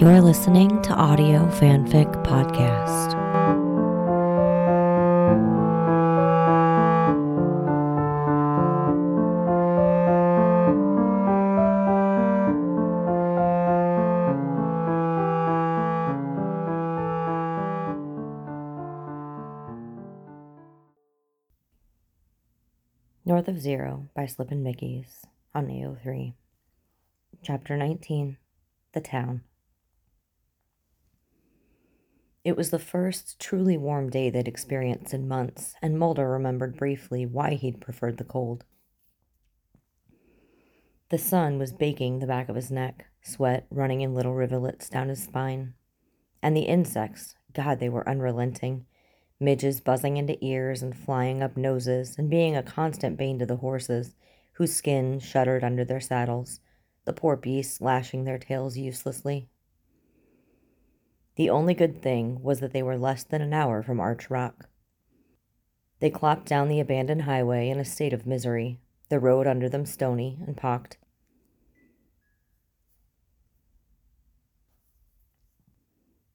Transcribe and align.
You're 0.00 0.20
listening 0.20 0.80
to 0.82 0.92
Audio 0.94 1.44
Fanfic 1.48 2.06
Podcast. 2.22 3.16
North 23.24 23.48
of 23.48 23.58
Zero 23.58 24.06
by 24.14 24.26
Slippin' 24.26 24.62
Mickeys 24.62 25.24
on 25.56 25.66
AO3. 25.66 26.34
Chapter 27.42 27.76
19 27.76 28.36
The 28.92 29.00
Town. 29.00 29.42
It 32.44 32.56
was 32.56 32.70
the 32.70 32.78
first 32.78 33.38
truly 33.38 33.76
warm 33.76 34.10
day 34.10 34.30
they'd 34.30 34.48
experienced 34.48 35.12
in 35.12 35.28
months, 35.28 35.74
and 35.82 35.98
Mulder 35.98 36.28
remembered 36.28 36.76
briefly 36.76 37.26
why 37.26 37.54
he'd 37.54 37.80
preferred 37.80 38.16
the 38.16 38.24
cold. 38.24 38.64
The 41.10 41.18
sun 41.18 41.58
was 41.58 41.72
baking 41.72 42.18
the 42.18 42.26
back 42.26 42.48
of 42.48 42.56
his 42.56 42.70
neck, 42.70 43.06
sweat 43.22 43.66
running 43.70 44.00
in 44.00 44.14
little 44.14 44.34
rivulets 44.34 44.88
down 44.88 45.08
his 45.08 45.22
spine. 45.22 45.74
And 46.42 46.56
the 46.56 46.62
insects, 46.62 47.34
God, 47.54 47.80
they 47.80 47.88
were 47.88 48.08
unrelenting 48.08 48.86
midges 49.40 49.80
buzzing 49.80 50.16
into 50.16 50.42
ears 50.44 50.82
and 50.82 50.96
flying 50.96 51.42
up 51.42 51.56
noses, 51.56 52.16
and 52.18 52.28
being 52.28 52.56
a 52.56 52.62
constant 52.62 53.16
bane 53.16 53.38
to 53.38 53.46
the 53.46 53.56
horses, 53.56 54.14
whose 54.54 54.74
skin 54.74 55.20
shuddered 55.20 55.62
under 55.62 55.84
their 55.84 56.00
saddles, 56.00 56.60
the 57.04 57.12
poor 57.12 57.36
beasts 57.36 57.80
lashing 57.80 58.24
their 58.24 58.38
tails 58.38 58.76
uselessly. 58.76 59.48
The 61.38 61.50
only 61.50 61.72
good 61.72 62.02
thing 62.02 62.42
was 62.42 62.58
that 62.58 62.72
they 62.72 62.82
were 62.82 62.98
less 62.98 63.22
than 63.22 63.40
an 63.40 63.52
hour 63.52 63.80
from 63.80 64.00
Arch 64.00 64.28
Rock. 64.28 64.68
They 66.00 66.10
clopped 66.10 66.46
down 66.46 66.66
the 66.66 66.80
abandoned 66.80 67.22
highway 67.22 67.68
in 67.68 67.78
a 67.78 67.84
state 67.84 68.12
of 68.12 68.26
misery, 68.26 68.80
the 69.08 69.20
road 69.20 69.46
under 69.46 69.68
them 69.68 69.86
stony 69.86 70.40
and 70.44 70.56
pocked. 70.56 70.98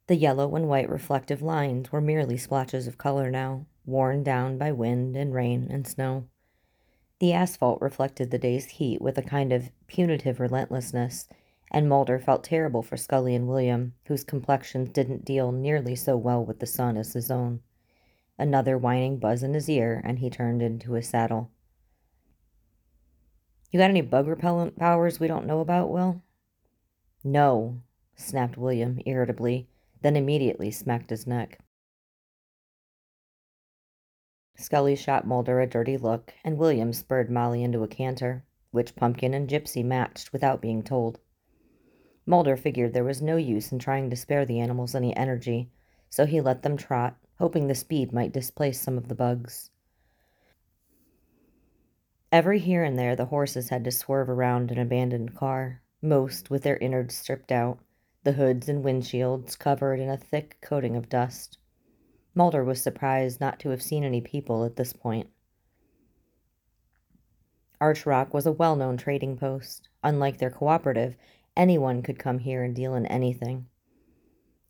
The 0.07 0.15
yellow 0.15 0.55
and 0.55 0.69
white 0.69 0.89
reflective 0.89 1.41
lines 1.41 1.91
were 1.91 1.99
merely 1.99 2.37
splotches 2.37 2.87
of 2.87 2.97
color 2.97 3.29
now, 3.29 3.65
worn 3.85 4.23
down 4.23 4.57
by 4.57 4.71
wind 4.71 5.17
and 5.17 5.33
rain 5.33 5.67
and 5.69 5.85
snow. 5.85 6.29
The 7.19 7.33
asphalt 7.33 7.81
reflected 7.81 8.31
the 8.31 8.39
day's 8.39 8.67
heat 8.67 9.01
with 9.01 9.17
a 9.17 9.21
kind 9.21 9.51
of 9.51 9.69
punitive 9.87 10.39
relentlessness, 10.39 11.27
and 11.73 11.89
Mulder 11.89 12.19
felt 12.19 12.43
terrible 12.43 12.81
for 12.83 12.95
Scully 12.95 13.35
and 13.35 13.47
William, 13.47 13.93
whose 14.05 14.23
complexions 14.23 14.89
didn't 14.89 15.25
deal 15.25 15.51
nearly 15.51 15.95
so 15.95 16.15
well 16.15 16.45
with 16.45 16.59
the 16.59 16.65
sun 16.65 16.95
as 16.95 17.13
his 17.13 17.29
own. 17.29 17.61
Another 18.37 18.77
whining 18.77 19.17
buzz 19.17 19.43
in 19.43 19.53
his 19.53 19.69
ear, 19.69 20.01
and 20.05 20.19
he 20.19 20.29
turned 20.29 20.61
into 20.61 20.93
his 20.93 21.09
saddle. 21.09 21.49
You 23.71 23.79
got 23.79 23.89
any 23.89 24.01
bug 24.01 24.27
repellent 24.27 24.77
powers 24.77 25.19
we 25.19 25.27
don't 25.27 25.47
know 25.47 25.59
about, 25.59 25.89
Will? 25.89 26.21
No, 27.23 27.81
snapped 28.15 28.57
William 28.57 28.99
irritably 29.05 29.67
then 30.03 30.15
immediately 30.17 30.69
smacked 30.69 31.09
his 31.09 31.25
neck. 31.25 31.59
Scully 34.55 34.95
shot 34.95 35.25
Mulder 35.25 35.61
a 35.61 35.65
dirty 35.65 35.97
look, 35.97 36.33
and 36.43 36.57
William 36.57 36.93
spurred 36.93 37.31
Molly 37.31 37.63
into 37.63 37.83
a 37.83 37.87
canter, 37.87 38.43
which 38.71 38.95
Pumpkin 38.95 39.33
and 39.33 39.49
Gypsy 39.49 39.83
matched 39.83 40.31
without 40.31 40.61
being 40.61 40.83
told. 40.83 41.19
Mulder 42.25 42.55
figured 42.55 42.93
there 42.93 43.03
was 43.03 43.21
no 43.21 43.35
use 43.35 43.71
in 43.71 43.79
trying 43.79 44.09
to 44.09 44.15
spare 44.15 44.45
the 44.45 44.59
animals 44.59 44.95
any 44.95 45.15
energy, 45.15 45.69
so 46.09 46.25
he 46.25 46.39
let 46.39 46.61
them 46.61 46.77
trot, 46.77 47.17
hoping 47.37 47.67
the 47.67 47.75
speed 47.75 48.13
might 48.13 48.31
displace 48.31 48.79
some 48.79 48.97
of 48.97 49.07
the 49.07 49.15
bugs. 49.15 49.69
Every 52.31 52.59
here 52.59 52.83
and 52.83 52.97
there 52.97 53.15
the 53.15 53.25
horses 53.25 53.69
had 53.69 53.83
to 53.83 53.91
swerve 53.91 54.29
around 54.29 54.71
an 54.71 54.79
abandoned 54.79 55.35
car, 55.35 55.81
most 56.01 56.49
with 56.49 56.63
their 56.63 56.77
innards 56.77 57.15
stripped 57.15 57.51
out, 57.51 57.79
the 58.23 58.33
hoods 58.33 58.69
and 58.69 58.83
windshields 58.83 59.57
covered 59.59 59.99
in 59.99 60.09
a 60.09 60.17
thick 60.17 60.57
coating 60.61 60.95
of 60.95 61.09
dust. 61.09 61.57
Mulder 62.33 62.63
was 62.63 62.81
surprised 62.81 63.39
not 63.39 63.59
to 63.59 63.69
have 63.69 63.83
seen 63.83 64.03
any 64.03 64.21
people 64.21 64.63
at 64.63 64.77
this 64.77 64.93
point. 64.93 65.29
Arch 67.79 68.05
Rock 68.05 68.33
was 68.33 68.45
a 68.45 68.51
well 68.51 68.77
known 68.77 68.95
trading 68.95 69.37
post. 69.37 69.89
Unlike 70.03 70.37
their 70.37 70.49
cooperative, 70.49 71.15
anyone 71.55 72.01
could 72.01 72.19
come 72.19 72.39
here 72.39 72.63
and 72.63 72.75
deal 72.75 72.95
in 72.95 73.05
anything. 73.05 73.67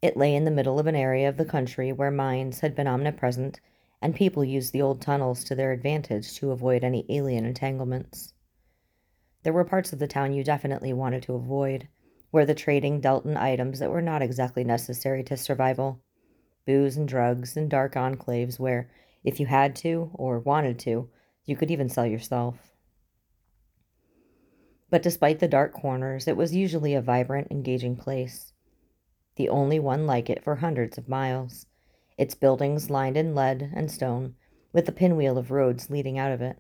It 0.02 0.18
lay 0.18 0.36
in 0.36 0.44
the 0.44 0.52
middle 0.52 0.80
of 0.80 0.88
an 0.88 0.96
area 0.96 1.30
of 1.30 1.38
the 1.38 1.46
country 1.46 1.92
where 1.92 2.12
mines 2.12 2.60
had 2.60 2.76
been 2.76 2.88
omnipresent, 2.88 3.62
and 4.02 4.16
people 4.16 4.44
used 4.44 4.74
the 4.74 4.82
old 4.82 5.02
tunnels 5.02 5.44
to 5.46 5.56
their 5.56 5.72
advantage 5.72 6.36
to 6.36 6.52
avoid 6.52 6.84
any 6.84 7.06
alien 7.10 7.46
entanglements. 7.46 8.34
There 9.44 9.54
were 9.54 9.64
parts 9.64 9.94
of 9.94 10.00
the 10.00 10.08
town 10.08 10.34
you 10.34 10.44
definitely 10.44 10.94
wanted 10.94 11.24
to 11.24 11.36
avoid 11.36 11.88
where 12.32 12.46
the 12.46 12.56
trading 12.56 13.00
dealt 13.00 13.26
in 13.26 13.38
items 13.38 13.80
that 13.80 13.92
were 13.92 14.02
not 14.02 14.22
exactly 14.22 14.64
necessary 14.64 15.24
to 15.24 15.38
survival 15.38 16.02
booze 16.66 16.98
and 16.98 17.08
drugs 17.08 17.56
and 17.56 17.70
dark 17.70 17.94
enclaves 17.94 18.60
where, 18.60 18.90
if 19.24 19.40
you 19.40 19.46
had 19.46 19.76
to 19.76 20.10
or 20.14 20.40
wanted 20.40 20.80
to, 20.80 21.10
you 21.46 21.56
could 21.56 21.72
even 21.72 21.90
sell 21.90 22.06
yourself. 22.06 22.73
But 24.94 25.02
despite 25.02 25.40
the 25.40 25.48
dark 25.48 25.74
corners, 25.74 26.28
it 26.28 26.38
was 26.38 26.54
usually 26.54 26.94
a 26.94 27.02
vibrant, 27.02 27.48
engaging 27.50 27.96
place. 27.96 28.54
The 29.38 29.50
only 29.50 29.80
one 29.80 30.06
like 30.06 30.30
it 30.30 30.44
for 30.44 30.58
hundreds 30.58 31.00
of 31.00 31.10
miles. 31.10 31.66
Its 32.16 32.36
buildings 32.36 32.92
lined 32.92 33.18
in 33.18 33.34
lead 33.34 33.72
and 33.74 33.90
stone, 33.90 34.36
with 34.72 34.88
a 34.88 34.92
pinwheel 34.92 35.40
of 35.40 35.50
roads 35.50 35.90
leading 35.90 36.20
out 36.20 36.32
of 36.32 36.44
it. 36.44 36.60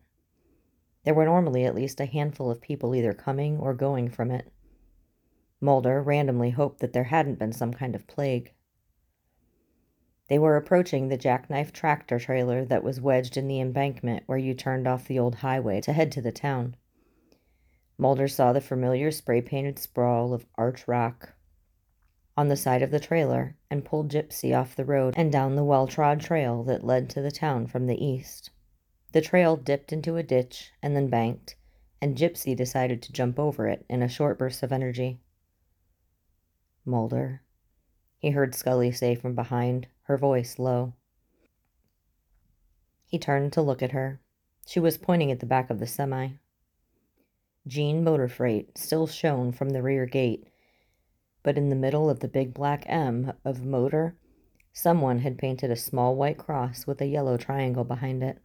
There 1.03 1.13
were 1.13 1.25
normally 1.25 1.63
at 1.63 1.75
least 1.75 1.99
a 1.99 2.07
handful 2.07 2.49
of 2.49 2.59
people 2.59 2.95
either 2.95 3.13
coming 3.13 3.59
or 3.59 3.75
going 3.75 4.09
from 4.09 4.31
it. 4.31 4.51
Mulder 5.61 6.01
randomly 6.01 6.49
hoped 6.49 6.79
that 6.79 6.91
there 6.91 7.03
hadn't 7.03 7.37
been 7.37 7.53
some 7.53 7.71
kind 7.71 7.93
of 7.93 8.07
plague. 8.07 8.51
They 10.27 10.39
were 10.39 10.57
approaching 10.57 11.07
the 11.07 11.17
jackknife 11.17 11.71
tractor 11.71 12.17
trailer 12.17 12.65
that 12.65 12.83
was 12.83 12.99
wedged 12.99 13.37
in 13.37 13.47
the 13.47 13.61
embankment 13.61 14.23
where 14.25 14.39
you 14.39 14.55
turned 14.55 14.87
off 14.87 15.07
the 15.07 15.19
old 15.19 15.35
highway 15.35 15.81
to 15.81 15.93
head 15.93 16.11
to 16.13 16.21
the 16.23 16.31
town. 16.31 16.75
Mulder 17.97 18.27
saw 18.27 18.53
the 18.53 18.61
familiar 18.61 19.11
spray 19.11 19.41
painted 19.41 19.77
sprawl 19.79 20.33
of 20.33 20.45
Arch 20.55 20.87
Rock 20.87 21.33
on 22.35 22.47
the 22.47 22.55
side 22.55 22.81
of 22.81 22.91
the 22.91 22.99
trailer 22.99 23.55
and 23.69 23.85
pulled 23.85 24.09
Gypsy 24.09 24.57
off 24.57 24.75
the 24.75 24.85
road 24.85 25.13
and 25.15 25.31
down 25.31 25.55
the 25.55 25.63
well 25.63 25.87
trod 25.87 26.19
trail 26.19 26.63
that 26.63 26.83
led 26.83 27.09
to 27.11 27.21
the 27.21 27.31
town 27.31 27.67
from 27.67 27.85
the 27.85 28.03
east. 28.03 28.49
The 29.11 29.21
trail 29.21 29.55
dipped 29.55 29.93
into 29.93 30.17
a 30.17 30.23
ditch 30.23 30.71
and 30.81 30.95
then 30.95 31.07
banked, 31.07 31.55
and 32.01 32.17
Gypsy 32.17 32.55
decided 32.55 33.01
to 33.03 33.13
jump 33.13 33.37
over 33.37 33.67
it 33.67 33.85
in 33.87 34.01
a 34.01 34.09
short 34.09 34.39
burst 34.39 34.63
of 34.63 34.71
energy. 34.71 35.21
Mulder, 36.85 37.43
he 38.17 38.31
heard 38.31 38.55
Scully 38.55 38.91
say 38.91 39.15
from 39.15 39.35
behind, 39.35 39.87
her 40.03 40.17
voice 40.17 40.57
low. 40.57 40.93
He 43.05 43.19
turned 43.19 43.53
to 43.53 43.61
look 43.61 43.83
at 43.83 43.91
her. 43.91 44.19
She 44.65 44.79
was 44.79 44.97
pointing 44.97 45.31
at 45.31 45.39
the 45.39 45.45
back 45.45 45.69
of 45.69 45.79
the 45.79 45.85
semi. 45.87 46.29
Jean 47.65 48.03
Motor 48.03 48.27
Freight 48.27 48.77
still 48.77 49.07
shone 49.07 49.53
from 49.53 49.69
the 49.69 49.81
rear 49.81 50.05
gate, 50.05 50.49
but 51.43 51.57
in 51.57 51.69
the 51.69 51.77
middle 51.77 52.09
of 52.09 52.19
the 52.19 52.27
big 52.27 52.53
black 52.53 52.83
M 52.87 53.31
of 53.45 53.63
motor, 53.63 54.17
someone 54.73 55.19
had 55.19 55.37
painted 55.37 55.71
a 55.71 55.75
small 55.77 56.13
white 56.15 56.37
cross 56.37 56.85
with 56.85 56.99
a 56.99 57.05
yellow 57.05 57.37
triangle 57.37 57.85
behind 57.85 58.21
it, 58.21 58.39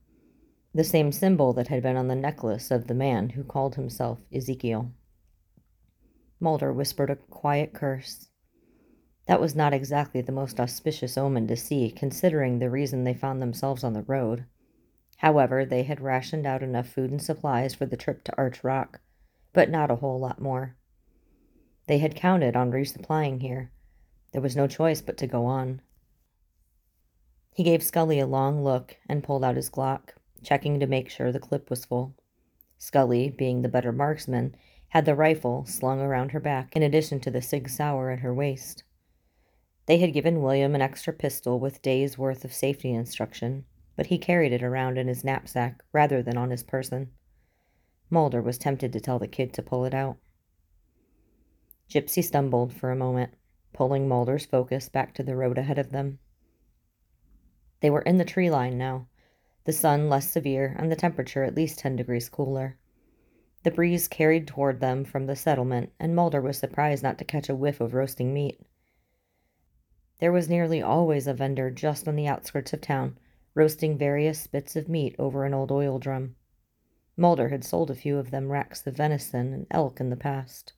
the 0.72 0.84
same 0.84 1.10
symbol 1.10 1.52
that 1.52 1.66
had 1.66 1.82
been 1.82 1.96
on 1.96 2.06
the 2.06 2.14
necklace 2.14 2.70
of 2.70 2.86
the 2.86 2.94
man 2.94 3.30
who 3.30 3.42
called 3.42 3.74
himself 3.74 4.20
Ezekiel. 4.32 4.92
Mulder 6.38 6.72
whispered 6.72 7.10
a 7.10 7.16
quiet 7.16 7.72
curse. 7.72 8.28
That 9.26 9.40
was 9.40 9.56
not 9.56 9.74
exactly 9.74 10.20
the 10.20 10.30
most 10.30 10.60
auspicious 10.60 11.18
omen 11.18 11.48
to 11.48 11.56
see, 11.56 11.90
considering 11.90 12.60
the 12.60 12.70
reason 12.70 13.02
they 13.02 13.14
found 13.14 13.42
themselves 13.42 13.82
on 13.82 13.94
the 13.94 14.02
road. 14.02 14.44
However, 15.16 15.64
they 15.64 15.82
had 15.82 16.00
rationed 16.00 16.46
out 16.46 16.62
enough 16.62 16.88
food 16.88 17.10
and 17.10 17.20
supplies 17.20 17.74
for 17.74 17.84
the 17.84 17.96
trip 17.96 18.22
to 18.24 18.36
Arch 18.38 18.62
Rock, 18.62 19.00
but 19.58 19.68
not 19.68 19.90
a 19.90 19.96
whole 19.96 20.20
lot 20.20 20.40
more. 20.40 20.76
They 21.88 21.98
had 21.98 22.14
counted 22.14 22.54
on 22.54 22.70
resupplying 22.70 23.42
here. 23.42 23.72
There 24.30 24.40
was 24.40 24.54
no 24.54 24.68
choice 24.68 25.00
but 25.00 25.16
to 25.16 25.26
go 25.26 25.46
on. 25.46 25.80
He 27.56 27.64
gave 27.64 27.82
Scully 27.82 28.20
a 28.20 28.26
long 28.28 28.62
look 28.62 28.98
and 29.08 29.24
pulled 29.24 29.42
out 29.42 29.56
his 29.56 29.68
Glock, 29.68 30.10
checking 30.44 30.78
to 30.78 30.86
make 30.86 31.10
sure 31.10 31.32
the 31.32 31.40
clip 31.40 31.70
was 31.70 31.84
full. 31.84 32.14
Scully, 32.78 33.30
being 33.30 33.62
the 33.62 33.68
better 33.68 33.90
marksman, 33.90 34.54
had 34.90 35.04
the 35.04 35.16
rifle 35.16 35.64
slung 35.66 36.00
around 36.00 36.30
her 36.30 36.38
back 36.38 36.76
in 36.76 36.84
addition 36.84 37.18
to 37.18 37.30
the 37.32 37.42
Sig 37.42 37.68
Sauer 37.68 38.12
at 38.12 38.20
her 38.20 38.32
waist. 38.32 38.84
They 39.86 39.98
had 39.98 40.12
given 40.12 40.40
William 40.40 40.76
an 40.76 40.82
extra 40.82 41.12
pistol 41.12 41.58
with 41.58 41.82
days' 41.82 42.16
worth 42.16 42.44
of 42.44 42.54
safety 42.54 42.92
instruction, 42.92 43.64
but 43.96 44.06
he 44.06 44.18
carried 44.18 44.52
it 44.52 44.62
around 44.62 44.98
in 44.98 45.08
his 45.08 45.24
knapsack 45.24 45.82
rather 45.92 46.22
than 46.22 46.36
on 46.36 46.50
his 46.50 46.62
person. 46.62 47.10
Mulder 48.10 48.40
was 48.40 48.58
tempted 48.58 48.92
to 48.92 49.00
tell 49.00 49.18
the 49.18 49.28
kid 49.28 49.52
to 49.54 49.62
pull 49.62 49.84
it 49.84 49.94
out. 49.94 50.16
Gypsy 51.90 52.22
stumbled 52.22 52.72
for 52.72 52.90
a 52.90 52.96
moment. 52.96 53.34
pulling 53.72 54.08
Mulder's 54.08 54.46
focus 54.46 54.88
back 54.88 55.14
to 55.14 55.22
the 55.22 55.36
road 55.36 55.58
ahead 55.58 55.78
of 55.78 55.90
them. 55.90 56.18
They 57.80 57.90
were 57.90 58.02
in 58.02 58.18
the 58.18 58.24
tree 58.24 58.50
line 58.50 58.76
now, 58.76 59.06
the 59.64 59.72
sun 59.72 60.08
less 60.08 60.30
severe 60.30 60.74
and 60.78 60.90
the 60.90 60.96
temperature 60.96 61.44
at 61.44 61.54
least 61.54 61.78
10 61.78 61.96
degrees 61.96 62.28
cooler. 62.28 62.78
The 63.64 63.70
breeze 63.70 64.08
carried 64.08 64.46
toward 64.46 64.80
them 64.80 65.04
from 65.04 65.26
the 65.26 65.36
settlement, 65.36 65.92
and 66.00 66.16
Mulder 66.16 66.40
was 66.40 66.56
surprised 66.56 67.02
not 67.02 67.18
to 67.18 67.24
catch 67.24 67.48
a 67.48 67.54
whiff 67.54 67.80
of 67.80 67.92
roasting 67.92 68.32
meat. 68.32 68.60
There 70.20 70.32
was 70.32 70.48
nearly 70.48 70.80
always 70.80 71.26
a 71.26 71.34
vendor 71.34 71.70
just 71.70 72.08
on 72.08 72.16
the 72.16 72.26
outskirts 72.26 72.72
of 72.72 72.80
town, 72.80 73.18
roasting 73.54 73.98
various 73.98 74.46
bits 74.46 74.74
of 74.74 74.88
meat 74.88 75.14
over 75.18 75.44
an 75.44 75.54
old 75.54 75.70
oil 75.70 75.98
drum. 75.98 76.34
Mulder 77.20 77.48
had 77.48 77.64
sold 77.64 77.90
a 77.90 77.96
few 77.96 78.16
of 78.16 78.30
them 78.30 78.48
racks 78.48 78.86
of 78.86 78.96
venison 78.96 79.52
and 79.52 79.66
elk 79.72 79.98
in 79.98 80.08
the 80.08 80.16
past. 80.16 80.74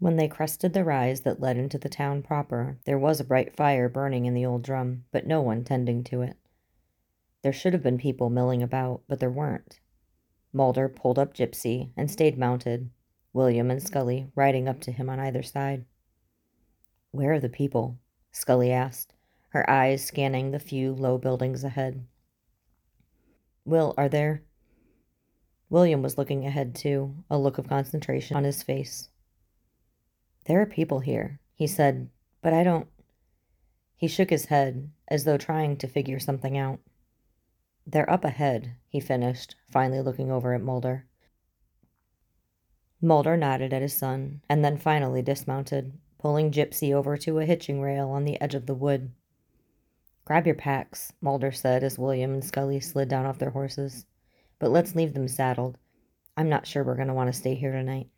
When 0.00 0.16
they 0.16 0.26
crested 0.26 0.72
the 0.72 0.82
rise 0.82 1.20
that 1.20 1.40
led 1.40 1.56
into 1.56 1.78
the 1.78 1.88
town 1.88 2.22
proper, 2.22 2.76
there 2.86 2.98
was 2.98 3.20
a 3.20 3.24
bright 3.24 3.54
fire 3.54 3.88
burning 3.88 4.26
in 4.26 4.34
the 4.34 4.44
old 4.44 4.62
drum, 4.62 5.04
but 5.12 5.28
no 5.28 5.40
one 5.40 5.62
tending 5.62 6.02
to 6.04 6.22
it. 6.22 6.36
There 7.42 7.52
should 7.52 7.72
have 7.72 7.84
been 7.84 7.98
people 7.98 8.28
milling 8.28 8.64
about, 8.64 9.02
but 9.06 9.20
there 9.20 9.30
weren't. 9.30 9.78
Mulder 10.52 10.88
pulled 10.88 11.20
up 11.20 11.32
Gypsy 11.32 11.92
and 11.96 12.10
stayed 12.10 12.36
mounted, 12.36 12.90
William 13.32 13.70
and 13.70 13.80
Scully 13.80 14.32
riding 14.34 14.66
up 14.66 14.80
to 14.80 14.92
him 14.92 15.08
on 15.08 15.20
either 15.20 15.44
side. 15.44 15.84
Where 17.12 17.34
are 17.34 17.40
the 17.40 17.48
people? 17.48 18.00
Scully 18.32 18.72
asked, 18.72 19.14
her 19.50 19.68
eyes 19.70 20.04
scanning 20.04 20.50
the 20.50 20.58
few 20.58 20.92
low 20.92 21.16
buildings 21.16 21.62
ahead. 21.62 22.04
Will, 23.66 23.94
are 23.98 24.08
there? 24.08 24.42
William 25.68 26.00
was 26.00 26.16
looking 26.16 26.46
ahead 26.46 26.74
too, 26.74 27.16
a 27.28 27.36
look 27.36 27.58
of 27.58 27.68
concentration 27.68 28.36
on 28.36 28.44
his 28.44 28.62
face. 28.62 29.08
There 30.46 30.60
are 30.60 30.66
people 30.66 31.00
here, 31.00 31.40
he 31.56 31.66
said, 31.66 32.08
but 32.40 32.52
I 32.52 32.62
don't. 32.62 32.86
He 33.96 34.06
shook 34.06 34.30
his 34.30 34.46
head, 34.46 34.90
as 35.08 35.24
though 35.24 35.36
trying 35.36 35.76
to 35.78 35.88
figure 35.88 36.20
something 36.20 36.56
out. 36.56 36.78
They're 37.84 38.08
up 38.08 38.24
ahead, 38.24 38.76
he 38.88 39.00
finished, 39.00 39.56
finally 39.68 40.00
looking 40.00 40.30
over 40.30 40.54
at 40.54 40.62
Mulder. 40.62 41.06
Mulder 43.02 43.36
nodded 43.36 43.72
at 43.72 43.82
his 43.82 43.94
son, 43.94 44.42
and 44.48 44.64
then 44.64 44.76
finally 44.76 45.22
dismounted, 45.22 45.98
pulling 46.18 46.52
Gypsy 46.52 46.92
over 46.92 47.16
to 47.16 47.40
a 47.40 47.44
hitching 47.44 47.80
rail 47.80 48.10
on 48.10 48.24
the 48.24 48.40
edge 48.40 48.54
of 48.54 48.66
the 48.66 48.74
wood. 48.74 49.10
Grab 50.26 50.44
your 50.44 50.56
packs, 50.56 51.12
Mulder 51.20 51.52
said 51.52 51.84
as 51.84 52.00
William 52.00 52.32
and 52.32 52.44
Scully 52.44 52.80
slid 52.80 53.08
down 53.08 53.26
off 53.26 53.38
their 53.38 53.50
horses. 53.50 54.06
But 54.58 54.72
let's 54.72 54.96
leave 54.96 55.14
them 55.14 55.28
saddled. 55.28 55.78
I'm 56.36 56.48
not 56.48 56.66
sure 56.66 56.82
we're 56.82 56.96
going 56.96 57.06
to 57.06 57.14
want 57.14 57.32
to 57.32 57.38
stay 57.38 57.54
here 57.54 57.70
tonight. 57.70 58.08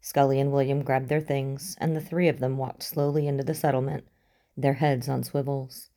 Scully 0.00 0.38
and 0.38 0.52
William 0.52 0.84
grabbed 0.84 1.08
their 1.08 1.20
things, 1.20 1.76
and 1.80 1.96
the 1.96 2.00
three 2.00 2.28
of 2.28 2.38
them 2.38 2.56
walked 2.56 2.84
slowly 2.84 3.26
into 3.26 3.42
the 3.42 3.52
settlement, 3.52 4.06
their 4.56 4.74
heads 4.74 5.08
on 5.08 5.24
swivels. 5.24 5.90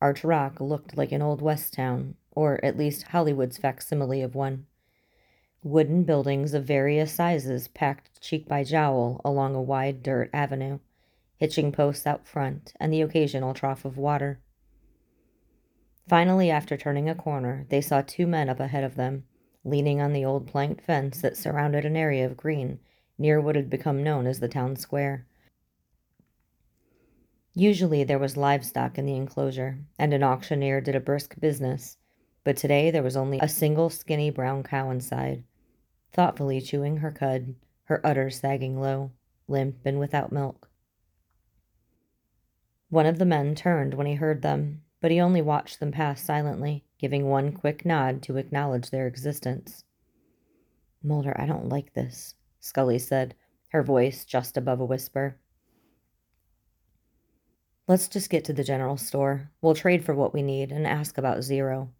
Arch 0.00 0.22
Rock 0.22 0.60
looked 0.60 0.96
like 0.96 1.10
an 1.10 1.20
old 1.20 1.42
West 1.42 1.72
town, 1.72 2.14
or 2.30 2.64
at 2.64 2.76
least 2.78 3.08
Hollywood's 3.08 3.58
facsimile 3.58 4.22
of 4.22 4.36
one. 4.36 4.66
Wooden 5.64 6.04
buildings 6.04 6.54
of 6.54 6.64
various 6.64 7.10
sizes 7.10 7.66
packed 7.66 8.20
cheek 8.20 8.46
by 8.46 8.62
jowl 8.62 9.20
along 9.24 9.56
a 9.56 9.60
wide 9.60 10.00
dirt 10.00 10.30
avenue 10.32 10.78
hitching 11.40 11.72
posts 11.72 12.06
out 12.06 12.26
front, 12.26 12.74
and 12.78 12.92
the 12.92 13.00
occasional 13.00 13.54
trough 13.54 13.86
of 13.86 13.96
water. 13.96 14.38
Finally, 16.06 16.50
after 16.50 16.76
turning 16.76 17.08
a 17.08 17.14
corner, 17.14 17.64
they 17.70 17.80
saw 17.80 18.02
two 18.02 18.26
men 18.26 18.50
up 18.50 18.60
ahead 18.60 18.84
of 18.84 18.94
them, 18.94 19.24
leaning 19.64 20.02
on 20.02 20.12
the 20.12 20.24
old 20.24 20.46
planked 20.46 20.82
fence 20.82 21.22
that 21.22 21.38
surrounded 21.38 21.86
an 21.86 21.96
area 21.96 22.26
of 22.26 22.36
green 22.36 22.78
near 23.16 23.40
what 23.40 23.56
had 23.56 23.70
become 23.70 24.02
known 24.02 24.26
as 24.26 24.40
the 24.40 24.48
town 24.48 24.76
square. 24.76 25.26
Usually 27.54 28.04
there 28.04 28.18
was 28.18 28.36
livestock 28.36 28.98
in 28.98 29.06
the 29.06 29.16
enclosure, 29.16 29.78
and 29.98 30.12
an 30.12 30.22
auctioneer 30.22 30.82
did 30.82 30.94
a 30.94 31.00
brisk 31.00 31.40
business, 31.40 31.96
but 32.44 32.58
today 32.58 32.90
there 32.90 33.02
was 33.02 33.16
only 33.16 33.38
a 33.40 33.48
single 33.48 33.88
skinny 33.88 34.28
brown 34.28 34.62
cow 34.62 34.90
inside, 34.90 35.44
thoughtfully 36.12 36.60
chewing 36.60 36.98
her 36.98 37.10
cud, 37.10 37.54
her 37.84 38.04
udders 38.06 38.38
sagging 38.38 38.78
low, 38.78 39.10
limp 39.48 39.78
and 39.86 39.98
without 39.98 40.32
milk. 40.32 40.69
One 42.90 43.06
of 43.06 43.18
the 43.18 43.24
men 43.24 43.54
turned 43.54 43.94
when 43.94 44.08
he 44.08 44.14
heard 44.14 44.42
them, 44.42 44.82
but 45.00 45.12
he 45.12 45.20
only 45.20 45.40
watched 45.40 45.78
them 45.78 45.92
pass 45.92 46.20
silently, 46.20 46.84
giving 46.98 47.28
one 47.28 47.52
quick 47.52 47.86
nod 47.86 48.20
to 48.24 48.36
acknowledge 48.36 48.90
their 48.90 49.06
existence. 49.06 49.84
Mulder, 51.00 51.32
I 51.40 51.46
don't 51.46 51.68
like 51.68 51.94
this, 51.94 52.34
Scully 52.58 52.98
said, 52.98 53.36
her 53.68 53.84
voice 53.84 54.24
just 54.24 54.56
above 54.56 54.80
a 54.80 54.84
whisper. 54.84 55.38
Let's 57.86 58.08
just 58.08 58.28
get 58.28 58.44
to 58.46 58.52
the 58.52 58.64
general 58.64 58.96
store. 58.96 59.50
We'll 59.62 59.74
trade 59.74 60.04
for 60.04 60.14
what 60.14 60.34
we 60.34 60.42
need 60.42 60.72
and 60.72 60.84
ask 60.84 61.16
about 61.16 61.42
Zero. 61.42 61.90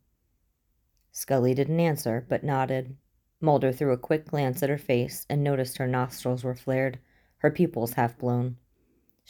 Scully 1.12 1.54
didn't 1.54 1.80
answer, 1.80 2.26
but 2.28 2.42
nodded. 2.42 2.96
Mulder 3.40 3.72
threw 3.72 3.92
a 3.92 3.96
quick 3.96 4.26
glance 4.26 4.60
at 4.62 4.68
her 4.68 4.78
face 4.78 5.24
and 5.30 5.44
noticed 5.44 5.78
her 5.78 5.86
nostrils 5.86 6.42
were 6.42 6.54
flared, 6.54 6.98
her 7.38 7.50
pupils 7.50 7.94
half 7.94 8.18
blown. 8.18 8.56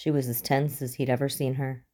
She 0.01 0.11
was 0.11 0.31
as 0.31 0.41
tense 0.41 0.81
as 0.81 0.95
he'd 0.95 1.11
ever 1.11 1.29
seen 1.29 1.57
her. 1.57 1.85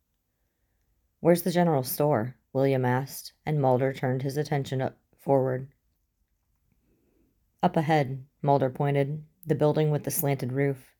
Where's 1.19 1.43
the 1.43 1.50
general 1.50 1.82
store? 1.82 2.37
William 2.53 2.85
asked, 2.85 3.32
and 3.44 3.61
Mulder 3.61 3.93
turned 3.93 4.23
his 4.23 4.37
attention 4.37 4.81
up 4.81 4.97
forward. 5.19 5.67
Up 7.64 7.76
ahead, 7.76 8.25
Mulder 8.43 8.70
pointed, 8.70 9.25
the 9.44 9.56
building 9.56 9.91
with 9.91 10.05
the 10.05 10.12
slanted 10.12 10.53
roof. 10.53 10.94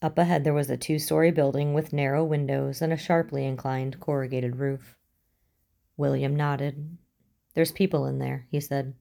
Up 0.00 0.16
ahead 0.16 0.44
there 0.44 0.54
was 0.54 0.70
a 0.70 0.78
two 0.78 0.98
story 0.98 1.30
building 1.30 1.74
with 1.74 1.92
narrow 1.92 2.24
windows 2.24 2.80
and 2.80 2.90
a 2.90 2.96
sharply 2.96 3.44
inclined 3.44 4.00
corrugated 4.00 4.56
roof. 4.56 4.96
William 5.98 6.34
nodded. 6.34 6.96
There's 7.52 7.70
people 7.70 8.06
in 8.06 8.18
there, 8.18 8.46
he 8.50 8.60
said. 8.60 8.94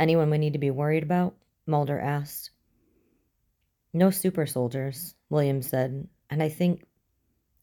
Anyone 0.00 0.28
we 0.28 0.38
need 0.38 0.54
to 0.54 0.58
be 0.58 0.72
worried 0.72 1.04
about? 1.04 1.36
Mulder 1.66 2.00
asked. 2.00 2.50
No 3.92 4.10
super 4.10 4.44
soldiers, 4.44 5.14
William 5.30 5.62
said, 5.62 6.06
and 6.28 6.42
I 6.42 6.48
think, 6.50 6.84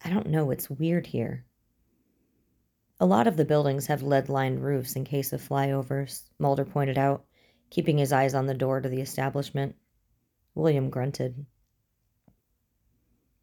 I 0.04 0.10
don't 0.10 0.28
know, 0.28 0.50
it's 0.50 0.70
weird 0.70 1.08
here. 1.08 1.46
A 3.00 3.06
lot 3.06 3.28
of 3.28 3.38
the 3.38 3.46
buildings 3.46 3.88
have 3.88 4.02
lead 4.02 4.30
lined 4.30 4.64
roofs 4.64 4.96
in 4.96 5.04
case 5.04 5.34
of 5.34 5.48
flyovers, 5.48 6.24
Mulder 6.40 6.66
pointed 6.66 6.98
out, 6.98 7.26
keeping 7.70 7.98
his 7.98 8.12
eyes 8.12 8.34
on 8.34 8.48
the 8.48 8.54
door 8.54 8.82
to 8.82 8.90
the 8.90 9.02
establishment. 9.02 9.76
William 10.56 10.90
grunted. 10.90 11.46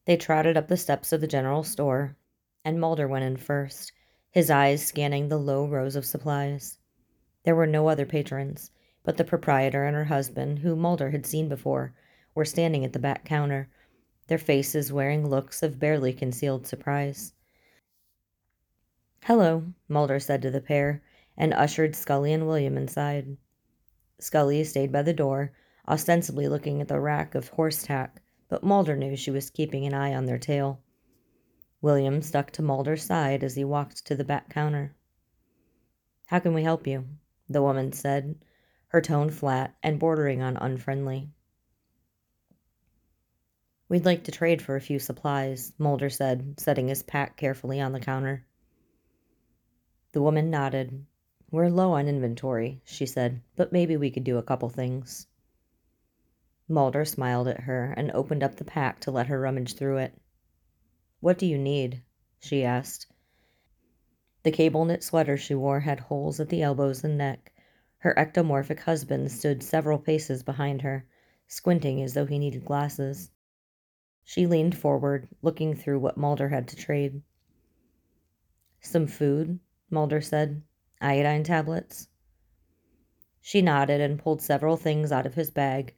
They 0.04 0.16
trotted 0.16 0.56
up 0.56 0.66
the 0.66 0.76
steps 0.76 1.12
of 1.12 1.20
the 1.20 1.26
general 1.28 1.62
store, 1.62 2.16
and 2.64 2.80
Mulder 2.80 3.06
went 3.06 3.24
in 3.24 3.36
first, 3.36 3.92
his 4.30 4.50
eyes 4.50 4.84
scanning 4.84 5.28
the 5.28 5.38
low 5.38 5.66
rows 5.66 5.94
of 5.94 6.06
supplies. 6.06 6.78
There 7.44 7.54
were 7.54 7.66
no 7.66 7.88
other 7.88 8.06
patrons, 8.06 8.70
but 9.04 9.18
the 9.18 9.24
proprietor 9.24 9.84
and 9.84 9.94
her 9.94 10.06
husband, 10.06 10.60
who 10.60 10.74
Mulder 10.74 11.10
had 11.10 11.26
seen 11.26 11.48
before, 11.48 11.94
were 12.34 12.44
standing 12.44 12.84
at 12.84 12.92
the 12.92 12.98
back 12.98 13.24
counter, 13.24 13.68
their 14.26 14.38
faces 14.38 14.92
wearing 14.92 15.28
looks 15.28 15.62
of 15.62 15.78
barely 15.78 16.12
concealed 16.12 16.66
surprise. 16.66 17.32
Hello, 19.24 19.72
Mulder 19.88 20.18
said 20.18 20.42
to 20.42 20.50
the 20.50 20.60
pair, 20.60 21.02
and 21.36 21.54
ushered 21.54 21.94
Scully 21.94 22.32
and 22.32 22.46
William 22.46 22.76
inside. 22.76 23.36
Scully 24.18 24.64
stayed 24.64 24.92
by 24.92 25.02
the 25.02 25.12
door, 25.12 25.52
ostensibly 25.88 26.48
looking 26.48 26.80
at 26.80 26.88
the 26.88 27.00
rack 27.00 27.34
of 27.34 27.48
horse 27.48 27.82
tack, 27.82 28.22
but 28.48 28.64
Mulder 28.64 28.96
knew 28.96 29.16
she 29.16 29.30
was 29.30 29.50
keeping 29.50 29.86
an 29.86 29.94
eye 29.94 30.14
on 30.14 30.26
their 30.26 30.38
tail. 30.38 30.80
William 31.80 32.22
stuck 32.22 32.50
to 32.52 32.62
Mulder's 32.62 33.02
side 33.02 33.42
as 33.42 33.56
he 33.56 33.64
walked 33.64 34.06
to 34.06 34.14
the 34.14 34.24
back 34.24 34.48
counter. 34.48 34.94
How 36.26 36.38
can 36.38 36.54
we 36.54 36.62
help 36.62 36.86
you? 36.86 37.06
the 37.48 37.62
woman 37.62 37.92
said, 37.92 38.36
her 38.88 39.00
tone 39.00 39.30
flat 39.30 39.74
and 39.82 39.98
bordering 39.98 40.40
on 40.42 40.56
unfriendly. 40.56 41.30
We'd 43.92 44.06
like 44.06 44.24
to 44.24 44.32
trade 44.32 44.62
for 44.62 44.74
a 44.74 44.80
few 44.80 44.98
supplies, 44.98 45.74
Mulder 45.76 46.08
said, 46.08 46.58
setting 46.58 46.88
his 46.88 47.02
pack 47.02 47.36
carefully 47.36 47.78
on 47.78 47.92
the 47.92 48.00
counter. 48.00 48.42
The 50.12 50.22
woman 50.22 50.48
nodded. 50.48 51.04
We're 51.50 51.68
low 51.68 51.92
on 51.92 52.08
inventory, 52.08 52.80
she 52.86 53.04
said, 53.04 53.42
but 53.54 53.70
maybe 53.70 53.98
we 53.98 54.10
could 54.10 54.24
do 54.24 54.38
a 54.38 54.42
couple 54.42 54.70
things. 54.70 55.26
Mulder 56.68 57.04
smiled 57.04 57.48
at 57.48 57.60
her 57.60 57.92
and 57.94 58.10
opened 58.12 58.42
up 58.42 58.54
the 58.54 58.64
pack 58.64 58.98
to 59.00 59.10
let 59.10 59.26
her 59.26 59.38
rummage 59.38 59.74
through 59.74 59.98
it. 59.98 60.18
What 61.20 61.36
do 61.36 61.44
you 61.44 61.58
need? 61.58 62.02
she 62.40 62.64
asked. 62.64 63.08
The 64.42 64.52
cable 64.52 64.86
knit 64.86 65.04
sweater 65.04 65.36
she 65.36 65.54
wore 65.54 65.80
had 65.80 66.00
holes 66.00 66.40
at 66.40 66.48
the 66.48 66.62
elbows 66.62 67.04
and 67.04 67.18
neck. 67.18 67.52
Her 67.98 68.14
ectomorphic 68.16 68.80
husband 68.80 69.30
stood 69.30 69.62
several 69.62 69.98
paces 69.98 70.42
behind 70.42 70.80
her, 70.80 71.04
squinting 71.46 72.00
as 72.02 72.14
though 72.14 72.24
he 72.24 72.38
needed 72.38 72.64
glasses. 72.64 73.30
She 74.24 74.46
leaned 74.46 74.76
forward, 74.76 75.28
looking 75.42 75.74
through 75.74 75.98
what 75.98 76.16
Mulder 76.16 76.48
had 76.48 76.68
to 76.68 76.76
trade. 76.76 77.22
Some 78.80 79.06
food, 79.06 79.58
Mulder 79.90 80.20
said. 80.20 80.62
Iodine 81.00 81.42
tablets. 81.42 82.08
She 83.40 83.60
nodded 83.60 84.00
and 84.00 84.20
pulled 84.20 84.40
several 84.40 84.76
things 84.76 85.10
out 85.10 85.26
of 85.26 85.34
his 85.34 85.50
bag. 85.50 85.94